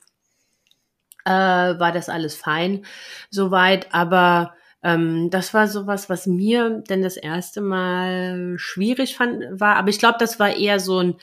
[1.24, 2.84] äh, war das alles fein
[3.30, 9.76] soweit, aber ähm, das war sowas, was mir denn das erste Mal schwierig fand, war,
[9.76, 11.14] aber ich glaube, das war eher so ein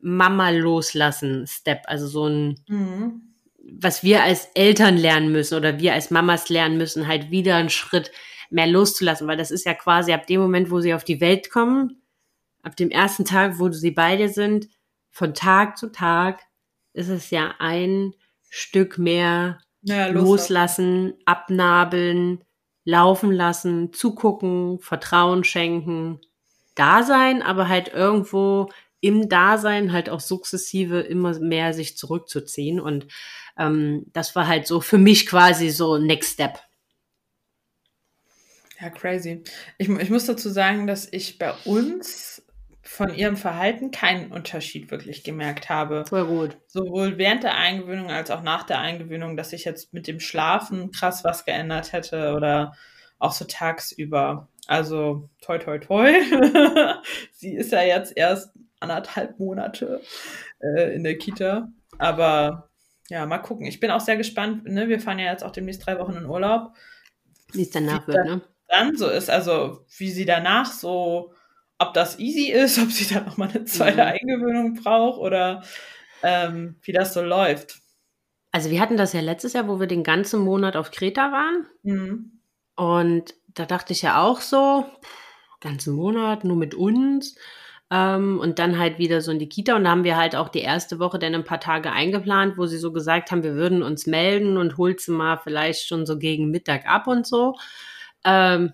[0.00, 3.35] Mama loslassen Step, also so ein mhm
[3.68, 7.70] was wir als Eltern lernen müssen oder wir als Mamas lernen müssen, halt wieder einen
[7.70, 8.10] Schritt
[8.50, 11.50] mehr loszulassen, weil das ist ja quasi ab dem Moment, wo sie auf die Welt
[11.50, 12.02] kommen,
[12.62, 14.68] ab dem ersten Tag, wo sie beide sind,
[15.10, 16.42] von Tag zu Tag
[16.92, 18.14] ist es ja ein
[18.48, 22.44] Stück mehr ja, loslassen, abnabeln,
[22.84, 26.20] laufen lassen, zugucken, Vertrauen schenken,
[26.74, 28.70] da sein, aber halt irgendwo
[29.00, 32.80] im Dasein halt auch sukzessive immer mehr sich zurückzuziehen.
[32.80, 33.06] Und
[33.58, 36.58] ähm, das war halt so für mich quasi so Next Step.
[38.80, 39.42] Ja, crazy.
[39.78, 42.42] Ich, ich muss dazu sagen, dass ich bei uns
[42.82, 46.04] von ihrem Verhalten keinen Unterschied wirklich gemerkt habe.
[46.06, 46.58] Voll gut.
[46.68, 50.92] Sowohl während der Eingewöhnung als auch nach der Eingewöhnung, dass ich jetzt mit dem Schlafen
[50.92, 52.74] krass was geändert hätte oder
[53.18, 54.48] auch so tagsüber.
[54.66, 56.12] Also toi toi toi.
[57.32, 60.00] Sie ist ja jetzt erst anderthalb Monate
[60.60, 61.68] äh, in der Kita.
[61.98, 62.70] Aber
[63.08, 63.66] ja, mal gucken.
[63.66, 64.64] Ich bin auch sehr gespannt.
[64.64, 64.88] Ne?
[64.88, 66.72] Wir fahren ja jetzt auch demnächst drei Wochen in Urlaub.
[67.52, 68.40] Wie es danach wird, ne?
[68.68, 71.32] Dann so ist, also wie sie danach so,
[71.78, 74.08] ob das easy ist, ob sie dann nochmal eine zweite mhm.
[74.08, 75.62] Eingewöhnung braucht oder
[76.22, 77.80] ähm, wie das so läuft.
[78.50, 81.66] Also wir hatten das ja letztes Jahr, wo wir den ganzen Monat auf Kreta waren.
[81.82, 82.40] Mhm.
[82.74, 84.84] Und da dachte ich ja auch so,
[85.60, 87.36] ganzen Monat nur mit uns.
[87.90, 89.76] Ähm, und dann halt wieder so in die Kita.
[89.76, 92.66] Und da haben wir halt auch die erste Woche dann ein paar Tage eingeplant, wo
[92.66, 96.18] sie so gesagt haben, wir würden uns melden und holt sie mal vielleicht schon so
[96.18, 97.54] gegen Mittag ab und so.
[98.24, 98.72] Ähm,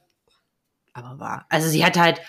[0.95, 2.21] aber war, also sie hat halt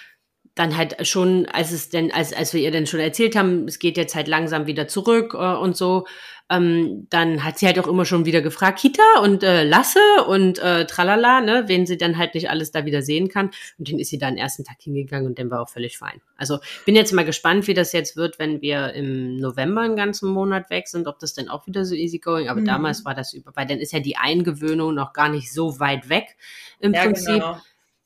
[0.56, 3.80] dann halt schon, als es denn, als, als wir ihr dann schon erzählt haben, es
[3.80, 6.06] geht jetzt halt langsam wieder zurück äh, und so,
[6.50, 10.60] ähm, dann hat sie halt auch immer schon wieder gefragt, Kita und äh, Lasse und
[10.60, 13.50] äh, tralala, ne, wen sie dann halt nicht alles da wieder sehen kann.
[13.78, 16.22] Und dann ist sie da den ersten Tag hingegangen und dann war auch völlig fein.
[16.36, 20.30] Also bin jetzt mal gespannt, wie das jetzt wird, wenn wir im November einen ganzen
[20.30, 22.50] Monat weg sind, ob das dann auch wieder so easy going.
[22.50, 22.66] Aber mhm.
[22.66, 26.10] damals war das über, weil dann ist ja die Eingewöhnung noch gar nicht so weit
[26.10, 26.36] weg
[26.80, 27.36] im ja, Prinzip.
[27.36, 27.58] Genau.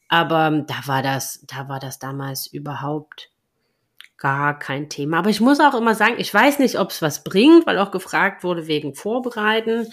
[0.09, 3.29] Aber da war das, da war das damals überhaupt
[4.17, 5.19] gar kein Thema.
[5.19, 7.91] Aber ich muss auch immer sagen, ich weiß nicht, ob es was bringt, weil auch
[7.91, 9.87] gefragt wurde wegen Vorbereiten.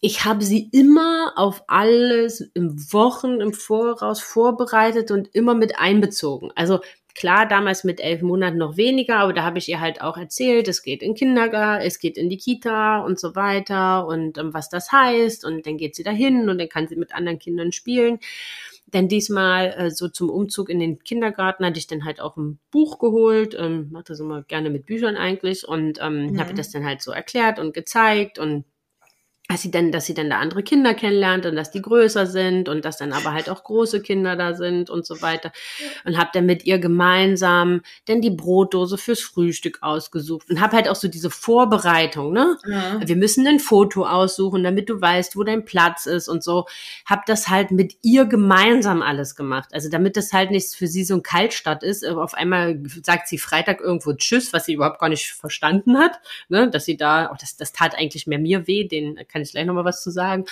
[0.00, 6.52] ich habe sie immer auf alles im Wochen im Voraus vorbereitet und immer mit einbezogen.
[6.54, 6.80] Also
[7.14, 10.68] klar, damals mit elf Monaten noch weniger, aber da habe ich ihr halt auch erzählt,
[10.68, 14.68] es geht in Kindergarten, es geht in die Kita und so weiter und um, was
[14.68, 18.20] das heißt und dann geht sie dahin und dann kann sie mit anderen Kindern spielen.
[18.94, 22.58] Denn diesmal äh, so zum Umzug in den Kindergarten hatte ich dann halt auch ein
[22.70, 26.40] Buch geholt, ähm, mache das immer gerne mit Büchern eigentlich und ähm, mhm.
[26.40, 28.64] habe das dann halt so erklärt und gezeigt und
[29.48, 32.68] dass sie dann, dass sie dann da andere Kinder kennenlernt und dass die größer sind
[32.68, 35.52] und dass dann aber halt auch große Kinder da sind und so weiter.
[36.04, 40.88] Und habe dann mit ihr gemeinsam dann die Brotdose fürs Frühstück ausgesucht und habe halt
[40.88, 42.58] auch so diese Vorbereitung, ne?
[42.66, 43.00] Ja.
[43.02, 46.66] Wir müssen ein Foto aussuchen, damit du weißt, wo dein Platz ist und so.
[47.06, 49.70] Habe das halt mit ihr gemeinsam alles gemacht.
[49.72, 52.06] Also damit das halt nicht für sie so ein Kaltstart ist.
[52.06, 56.20] Auf einmal sagt sie Freitag irgendwo Tschüss, was sie überhaupt gar nicht verstanden hat,
[56.50, 56.68] ne?
[56.68, 59.66] Dass sie da, oh, das, das tat eigentlich mehr mir weh, den kann ich gleich
[59.66, 60.44] nochmal was zu sagen.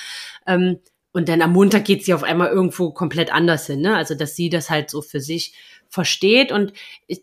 [0.46, 0.78] Ähm,
[1.12, 3.96] und dann am Montag geht sie auf einmal irgendwo komplett anders hin, ne?
[3.96, 5.54] Also, dass sie das halt so für sich
[5.88, 6.72] versteht und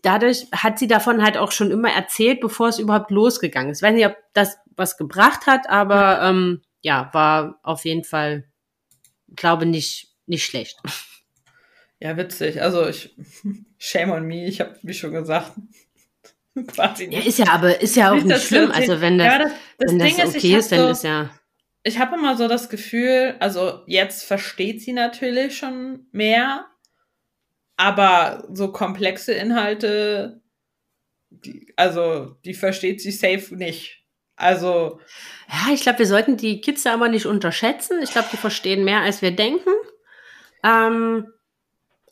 [0.02, 3.78] dadurch hat sie davon halt auch schon immer erzählt, bevor es überhaupt losgegangen ist.
[3.78, 8.44] Ich weiß nicht, ob das was gebracht hat, aber ähm, ja, war auf jeden Fall,
[9.36, 10.80] glaube nicht nicht schlecht.
[12.00, 12.60] Ja, witzig.
[12.60, 13.14] Also ich
[13.78, 14.46] shame on me.
[14.46, 15.52] Ich habe, wie schon gesagt,
[16.66, 17.22] quasi nicht.
[17.22, 18.70] Ja, ist ja aber ist ja auch nicht, nicht schlimm.
[18.70, 21.30] Also wenn das, ja, das, das wenn das okay ist, ist dann so, ist ja
[21.84, 26.66] ich habe immer so das Gefühl, also jetzt versteht sie natürlich schon mehr,
[27.76, 30.40] aber so komplexe Inhalte,
[31.28, 34.02] die, also die versteht sie safe nicht.
[34.36, 34.98] Also.
[35.48, 38.00] Ja, ich glaube, wir sollten die Kids aber nicht unterschätzen.
[38.02, 39.70] Ich glaube, die verstehen mehr, als wir denken.
[40.64, 41.33] Ähm,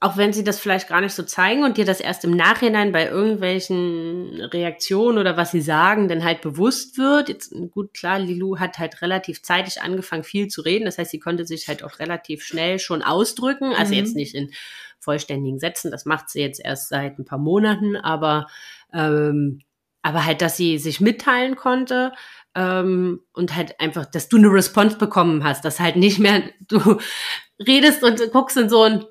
[0.02, 2.90] auch wenn sie das vielleicht gar nicht so zeigen und dir das erst im Nachhinein
[2.90, 7.28] bei irgendwelchen Reaktionen oder was sie sagen, dann halt bewusst wird.
[7.28, 10.86] Jetzt, gut, klar, Lilou hat halt relativ zeitig angefangen, viel zu reden.
[10.86, 13.74] Das heißt, sie konnte sich halt auch relativ schnell schon ausdrücken.
[13.74, 13.98] Also mhm.
[13.98, 14.50] jetzt nicht in
[14.98, 15.92] vollständigen Sätzen.
[15.92, 18.48] Das macht sie jetzt erst seit ein paar Monaten, aber,
[18.92, 19.60] ähm,
[20.02, 22.10] aber halt, dass sie sich mitteilen konnte.
[22.56, 26.98] Ähm, und halt einfach, dass du eine Response bekommen hast, dass halt nicht mehr du
[27.64, 29.04] redest und guckst in so ein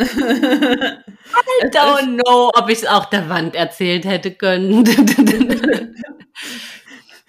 [0.00, 4.84] I don't know, ob ich es auch der Wand erzählt hätte können.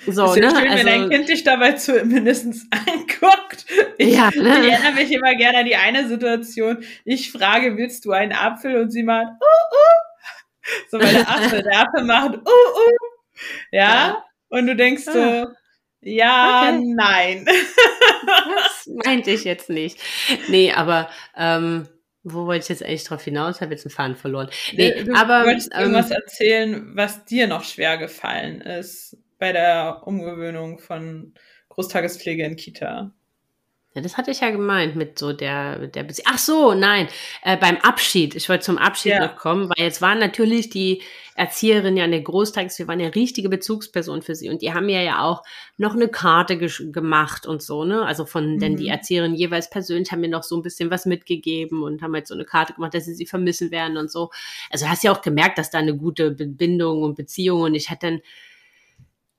[0.05, 0.59] So, ist ja ne?
[0.59, 3.65] schön, also, wenn dein Kind dich dabei zumindest anguckt.
[3.97, 4.59] Ich, ja, ne?
[4.59, 6.83] ich erinnere mich immer gerne an die eine Situation.
[7.05, 8.75] Ich frage, willst du einen Apfel?
[8.81, 10.89] Und sie macht, uh, uh.
[10.89, 13.41] So, weil der Apfel, der Apfel macht, uh, uh.
[13.71, 13.79] Ja.
[13.81, 14.23] ja.
[14.49, 15.55] Und du denkst so, ah.
[16.01, 16.93] ja, okay.
[16.95, 17.47] nein.
[18.25, 19.99] Das meinte ich jetzt nicht.
[20.47, 21.87] Nee, aber ähm,
[22.23, 23.57] wo wollte ich jetzt eigentlich drauf hinaus?
[23.57, 24.49] Ich habe jetzt einen Faden verloren.
[24.73, 30.03] Nee, du aber wolltest ähm, irgendwas erzählen, was dir noch schwer gefallen ist bei der
[30.05, 31.33] Umgewöhnung von
[31.69, 33.13] Großtagespflege in Kita.
[33.95, 37.07] Ja, das hatte ich ja gemeint mit so der, der Bezie Ach so, nein,
[37.43, 38.33] äh, beim Abschied.
[38.33, 39.27] Ich wollte zum Abschied ja.
[39.27, 41.03] noch kommen, weil jetzt waren natürlich die
[41.35, 44.89] Erzieherin ja in der Großtags, wir waren ja richtige Bezugsperson für sie und die haben
[44.89, 45.43] ja ja auch
[45.77, 48.03] noch eine Karte gemacht und so, ne?
[48.03, 48.59] Also von, mhm.
[48.59, 48.91] denn die mhm.
[48.91, 52.33] Erzieherin jeweils persönlich haben mir noch so ein bisschen was mitgegeben und haben halt so
[52.33, 54.31] eine Karte gemacht, dass sie sie vermissen werden und so.
[54.71, 58.07] Also hast ja auch gemerkt, dass da eine gute Bindung und Beziehung und ich hatte
[58.07, 58.21] dann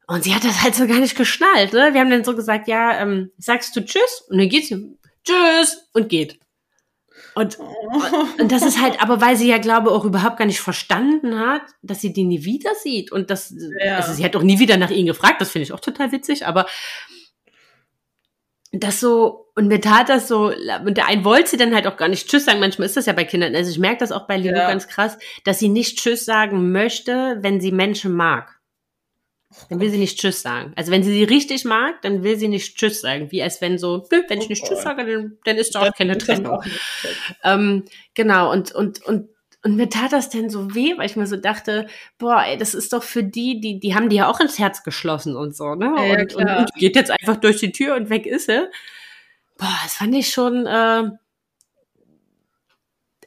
[0.07, 1.73] und sie hat das halt so gar nicht geschnallt.
[1.73, 1.91] Ne?
[1.93, 4.25] Wir haben dann so gesagt, ja, ähm, sagst du Tschüss?
[4.29, 6.39] Und dann geht sie, Tschüss und geht.
[7.35, 10.61] Und, und, und das ist halt, aber weil sie ja, glaube auch überhaupt gar nicht
[10.61, 13.11] verstanden hat, dass sie die nie wieder sieht.
[13.11, 13.97] Und das, ja.
[13.97, 16.47] also sie hat auch nie wieder nach ihnen gefragt, das finde ich auch total witzig,
[16.47, 16.67] aber
[18.73, 20.53] das so, und mir tat das so,
[20.85, 22.61] und der einen wollte sie dann halt auch gar nicht Tschüss sagen.
[22.61, 23.55] Manchmal ist das ja bei Kindern.
[23.55, 24.69] Also ich merke das auch bei Lilo ja.
[24.69, 28.54] ganz krass, dass sie nicht Tschüss sagen möchte, wenn sie Menschen mag.
[29.69, 30.73] Dann will sie nicht Tschüss sagen.
[30.77, 33.31] Also wenn sie sie richtig mag, dann will sie nicht Tschüss sagen.
[33.31, 36.19] Wie als wenn so, wenn ich nicht Tschüss sage, dann, dann ist doch auch keine
[36.19, 36.63] Trennung.
[37.43, 37.85] Ähm,
[38.15, 39.29] genau, und, und, und,
[39.63, 41.87] und mir tat das denn so weh, weil ich mir so dachte,
[42.19, 44.83] boah, ey, das ist doch für die, die, die haben die ja auch ins Herz
[44.83, 45.87] geschlossen und so, ne?
[45.97, 48.69] Ja, und, und, und, geht jetzt einfach durch die Tür und weg ist sie.
[49.57, 51.11] Boah, das fand ich schon, äh,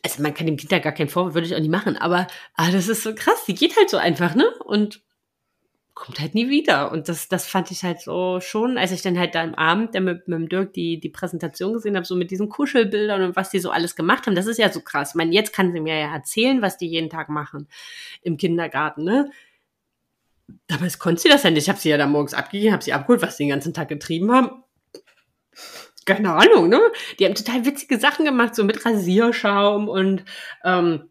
[0.03, 2.27] also man kann dem Kind ja gar keinen Vorwurf, würde ich auch nicht machen, aber,
[2.53, 4.47] aber das ist so krass, die geht halt so einfach, ne?
[4.63, 5.01] Und
[5.97, 6.91] kommt halt nie wieder.
[6.91, 9.95] Und das, das fand ich halt so schon, als ich dann halt da am Abend
[9.95, 13.35] dann mit, mit dem Dirk die, die Präsentation gesehen habe, so mit diesen Kuschelbildern und
[13.35, 15.09] was die so alles gemacht haben, das ist ja so krass.
[15.09, 17.67] Ich meine, jetzt kann sie mir ja erzählen, was die jeden Tag machen
[18.21, 19.31] im Kindergarten, ne?
[20.67, 21.63] Damals konnte sie das ja nicht.
[21.63, 23.89] Ich habe sie ja da morgens abgegeben, habe sie abgeholt, was sie den ganzen Tag
[23.89, 24.63] getrieben haben.
[26.05, 26.79] Keine Ahnung, ne?
[27.19, 30.23] Die haben total witzige Sachen gemacht, so mit Rasierschaum und
[30.63, 31.09] ähm,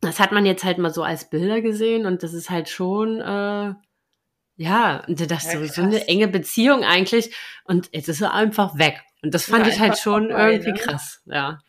[0.00, 3.20] das hat man jetzt halt mal so als Bilder gesehen und das ist halt schon
[3.20, 3.74] äh,
[4.58, 5.78] Ja, und das Ja, so, so krass.
[5.78, 7.34] eine enge Beziehung eigentlich.
[7.64, 9.00] Und jetzt ist er einfach weg.
[9.22, 10.78] Und das fand Ja, ich halt schon vorbei, irgendwie ne?
[10.78, 11.60] krass, ja.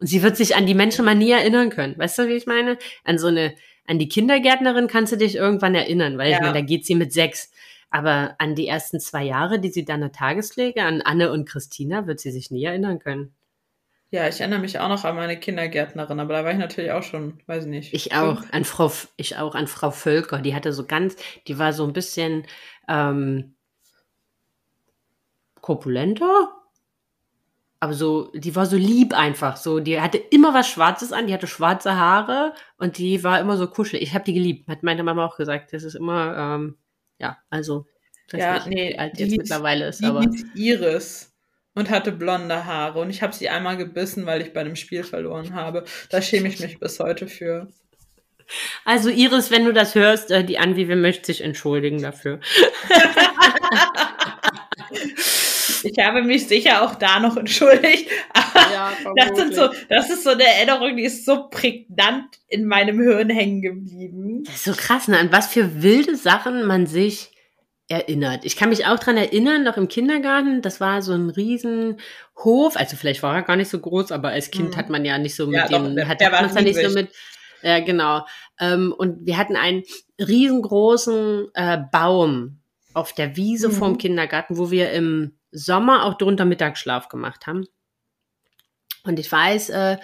[0.00, 1.96] Und sie wird sich an die Menschen mal nie erinnern können.
[1.96, 2.76] Weißt du, wie ich meine?
[3.04, 3.54] An so eine,
[3.86, 6.40] an die Kindergärtnerin kannst du dich irgendwann erinnern, weil ich Ja.
[6.42, 7.50] meine, da geht sie mit sechs.
[7.90, 11.48] Aber an die ersten zwei Jahre, die sie dann in der Tagespflege, an Anne und
[11.48, 13.34] Christina, wird sie sich nie erinnern können.
[14.10, 17.02] Ja, ich erinnere mich auch noch an meine Kindergärtnerin, aber da war ich natürlich auch
[17.02, 17.92] schon, weiß ich nicht.
[17.92, 21.74] Ich auch, an Frau, ich auch an Frau Völker, die hatte so ganz, die war
[21.74, 22.46] so ein bisschen
[22.88, 23.54] ähm,
[25.60, 26.48] korpulenter,
[27.80, 31.34] aber so, die war so lieb einfach, so, die hatte immer was Schwarzes an, die
[31.34, 34.02] hatte schwarze Haare und die war immer so kuschelig.
[34.02, 35.72] Ich habe die geliebt, hat meine Mama auch gesagt.
[35.72, 36.76] Das ist immer, ähm,
[37.18, 37.86] ja, also,
[38.32, 41.27] weiß Ja, nicht, nee, wie alt die jetzt mittlerweile ist, Die aber Iris
[41.78, 45.04] und hatte blonde Haare und ich habe sie einmal gebissen, weil ich bei einem Spiel
[45.04, 45.84] verloren habe.
[46.10, 47.68] Da schäme ich mich bis heute für.
[48.84, 52.40] also Iris, wenn du das hörst, äh, die Anvi, wir möchten sich entschuldigen dafür.
[55.84, 60.24] Ich habe mich sicher auch da noch entschuldigt, aber Ja, das sind so, das ist
[60.24, 64.42] so eine Erinnerung, die ist so prägnant in meinem Hirn hängen geblieben.
[64.44, 65.18] Das ist so krass, ne?
[65.18, 67.30] an was für wilde Sachen man sich
[67.88, 68.44] erinnert.
[68.44, 72.96] Ich kann mich auch dran erinnern, noch im Kindergarten, das war so ein Riesenhof, also
[72.96, 74.76] vielleicht war er gar nicht so groß, aber als Kind Mhm.
[74.76, 76.90] hat man ja nicht so mit Ja, doch, dem, der- hat man ja nicht so
[76.90, 77.10] mit,
[77.62, 78.26] ja genau.
[78.60, 79.84] Ähm, und wir hatten einen
[80.20, 82.60] riesengroßen äh, Baum
[82.94, 83.72] auf der Wiese Mhm.
[83.72, 87.66] vorm Kindergarten, wo wir im Sommer auch drunter Mittagsschlaf gemacht haben.
[89.04, 89.96] Und ich weiß, äh,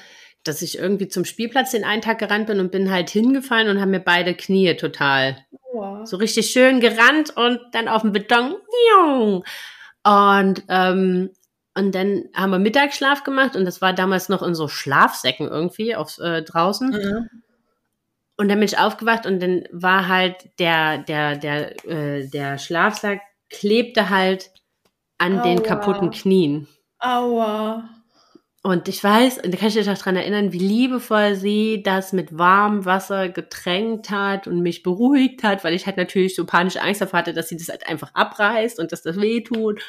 [0.43, 3.81] dass ich irgendwie zum Spielplatz den einen Tag gerannt bin und bin halt hingefallen und
[3.81, 5.39] haben mir beide Knie total
[6.07, 8.57] so richtig schön gerannt und dann auf dem Beton.
[10.05, 11.31] Und, ähm,
[11.77, 15.97] und dann haben wir Mittagsschlaf gemacht und das war damals noch in so Schlafsäcken irgendwie
[15.97, 16.91] auf, äh, draußen.
[16.91, 17.31] Mhm.
[18.37, 23.21] Und dann bin ich aufgewacht und dann war halt der, der, der, äh, der Schlafsack
[23.49, 24.51] klebte halt
[25.19, 25.67] an den Aua.
[25.67, 26.69] kaputten Knien.
[26.99, 27.89] Aua.
[28.67, 32.15] Und ich weiß, und da kann ich mich auch dran erinnern, wie liebevoll sie das
[32.15, 36.81] mit warmem Wasser getränkt hat und mich beruhigt hat, weil ich halt natürlich so panische
[36.81, 39.83] Angst davor hatte, dass sie das halt einfach abreißt und dass das weh tut.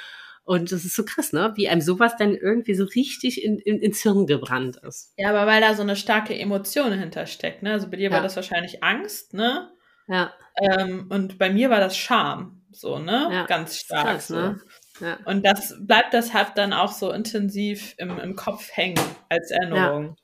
[0.43, 1.53] Und das ist so krass, ne?
[1.55, 5.13] Wie einem sowas dann irgendwie so richtig in, in, ins Hirn gebrannt ist.
[5.17, 7.71] Ja, aber weil da so eine starke Emotion hintersteckt, ne?
[7.71, 8.23] Also bei dir war Ja.
[8.23, 9.71] das wahrscheinlich Angst, ne?
[10.09, 13.30] Ja, Ähm, und bei mir war das Scham, so, ne?
[13.32, 14.03] Ja, Ganz stark.
[14.05, 14.36] krass, so.
[14.36, 14.59] ne?
[14.99, 15.17] Ja.
[15.25, 20.15] Und das bleibt deshalb dann auch so intensiv im, im Kopf hängen als Erinnerung.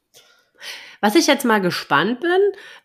[1.02, 2.40] Was ich jetzt mal gespannt bin,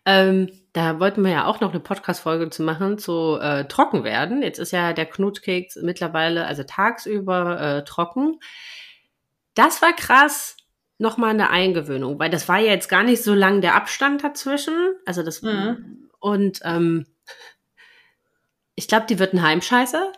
[0.05, 4.41] ähm, da wollten wir ja auch noch eine Podcast-Folge zu machen, zu äh, trocken werden.
[4.41, 8.39] Jetzt ist ja der Knutschkeks mittlerweile, also tagsüber äh, trocken.
[9.53, 10.57] Das war krass,
[10.97, 14.95] nochmal eine Eingewöhnung, weil das war ja jetzt gar nicht so lang der Abstand dazwischen.
[15.05, 16.09] Also das Mhm.
[16.19, 17.05] und ähm,
[18.75, 20.11] ich glaube, die wird ein Heimscheißer.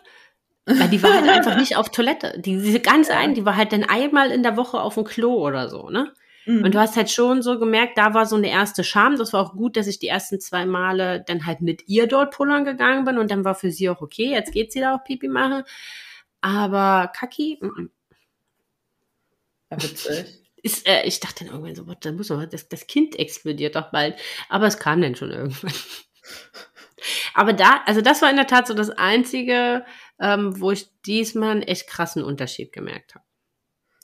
[0.78, 2.38] Weil die war halt einfach nicht auf Toilette.
[2.38, 5.34] Die, diese ganz ein, die war halt dann einmal in der Woche auf dem Klo
[5.34, 6.12] oder so, ne?
[6.46, 6.64] Mhm.
[6.64, 9.16] Und du hast halt schon so gemerkt, da war so eine erste Scham.
[9.16, 12.34] Das war auch gut, dass ich die ersten zwei Male dann halt mit ihr dort
[12.34, 14.30] pullern gegangen bin und dann war für sie auch okay.
[14.30, 15.64] Jetzt geht sie da auch Pipi machen.
[16.40, 17.90] Aber Kaki, mm, mm.
[19.70, 20.24] Ja, witzig.
[20.62, 23.76] ist, äh, ich dachte dann irgendwann so, what, da muss man, das, das Kind explodiert
[23.76, 24.16] doch bald.
[24.48, 25.72] Aber es kam dann schon irgendwann.
[27.34, 29.84] Aber da, also das war in der Tat so das Einzige,
[30.18, 33.24] ähm, wo ich diesmal einen echt krassen Unterschied gemerkt habe.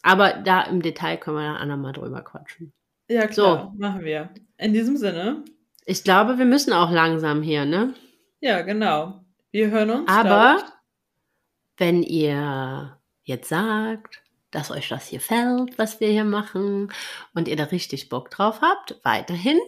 [0.02, 2.72] Aber da im Detail können wir dann andermal drüber quatschen.
[3.08, 4.30] Ja, klar, machen wir.
[4.56, 5.44] In diesem Sinne,
[5.84, 7.94] Ich glaube, wir müssen auch langsam hier, ne?
[8.40, 9.24] ja, genau.
[9.50, 10.08] Wir hören uns.
[10.08, 10.62] Aber
[11.76, 16.92] wenn ihr jetzt sagt, dass euch das hier fällt, was wir hier machen,
[17.34, 19.58] und ihr da richtig Bock drauf habt, weiterhin,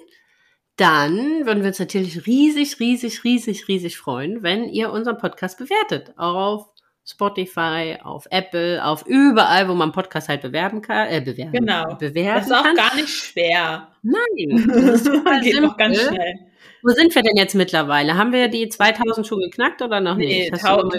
[0.79, 6.13] dann würden wir uns natürlich riesig, riesig, riesig, riesig freuen, wenn ihr unseren Podcast bewertet.
[6.17, 6.67] Auf
[7.05, 11.95] Spotify, auf Apple, auf überall, wo man Podcast halt bewerben kann, äh, bewerben, Genau.
[11.99, 12.77] bewerben Das ist auch kann.
[12.77, 13.89] gar nicht schwer.
[14.03, 15.11] Nein, das ist
[15.43, 16.35] Geht noch ganz schnell.
[16.83, 18.17] Wo sind wir denn jetzt mittlerweile?
[18.17, 20.65] Haben wir die 2000 schon geknackt oder noch Nee, nicht?
[20.65, 20.95] 1000,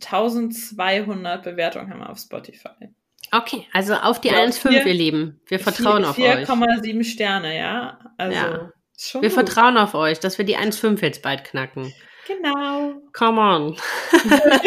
[0.00, 2.68] 1200 Bewertungen haben wir auf Spotify.
[3.30, 5.40] Okay, also auf die Ja, 1,5, vier- ihr Lieben.
[5.46, 6.24] Wir vertrauen auf euch.
[6.48, 7.98] 4,7 Sterne, ja.
[8.16, 8.70] Also, Ja.
[9.10, 9.34] Schon Wir gut.
[9.34, 11.92] vertrauen auf euch, dass wir die 1,5 jetzt bald knacken.
[12.26, 12.94] Genau.
[13.12, 13.76] Come on.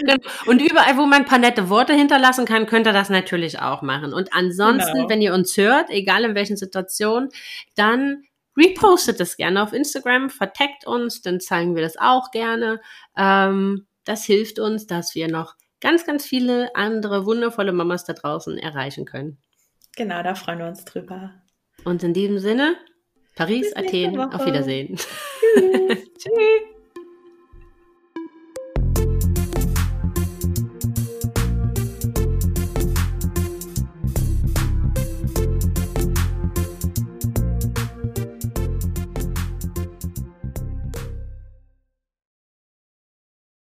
[0.00, 0.16] Genau.
[0.46, 3.80] Und überall, wo man ein paar nette Worte hinterlassen kann, könnt ihr das natürlich auch
[3.82, 4.12] machen.
[4.12, 5.08] Und ansonsten, Genau.
[5.08, 7.28] wenn ihr uns hört, egal in welchen Situationen,
[7.76, 8.24] dann
[8.56, 12.80] repostet es gerne auf Instagram, verteckt uns, dann zeigen wir das auch gerne.
[13.16, 18.58] Ähm, das hilft uns, dass wir noch ganz, ganz viele andere wundervolle Mamas da draußen
[18.58, 19.38] erreichen können.
[19.96, 21.30] Genau, da freuen wir uns drüber.
[21.84, 22.76] Und in diesem Sinne,
[23.34, 24.46] Paris, Bis Athen, auf.
[24.46, 24.96] Wiedersehen.
[24.96, 25.08] Tschüss.
[26.18, 26.73] Tschüss.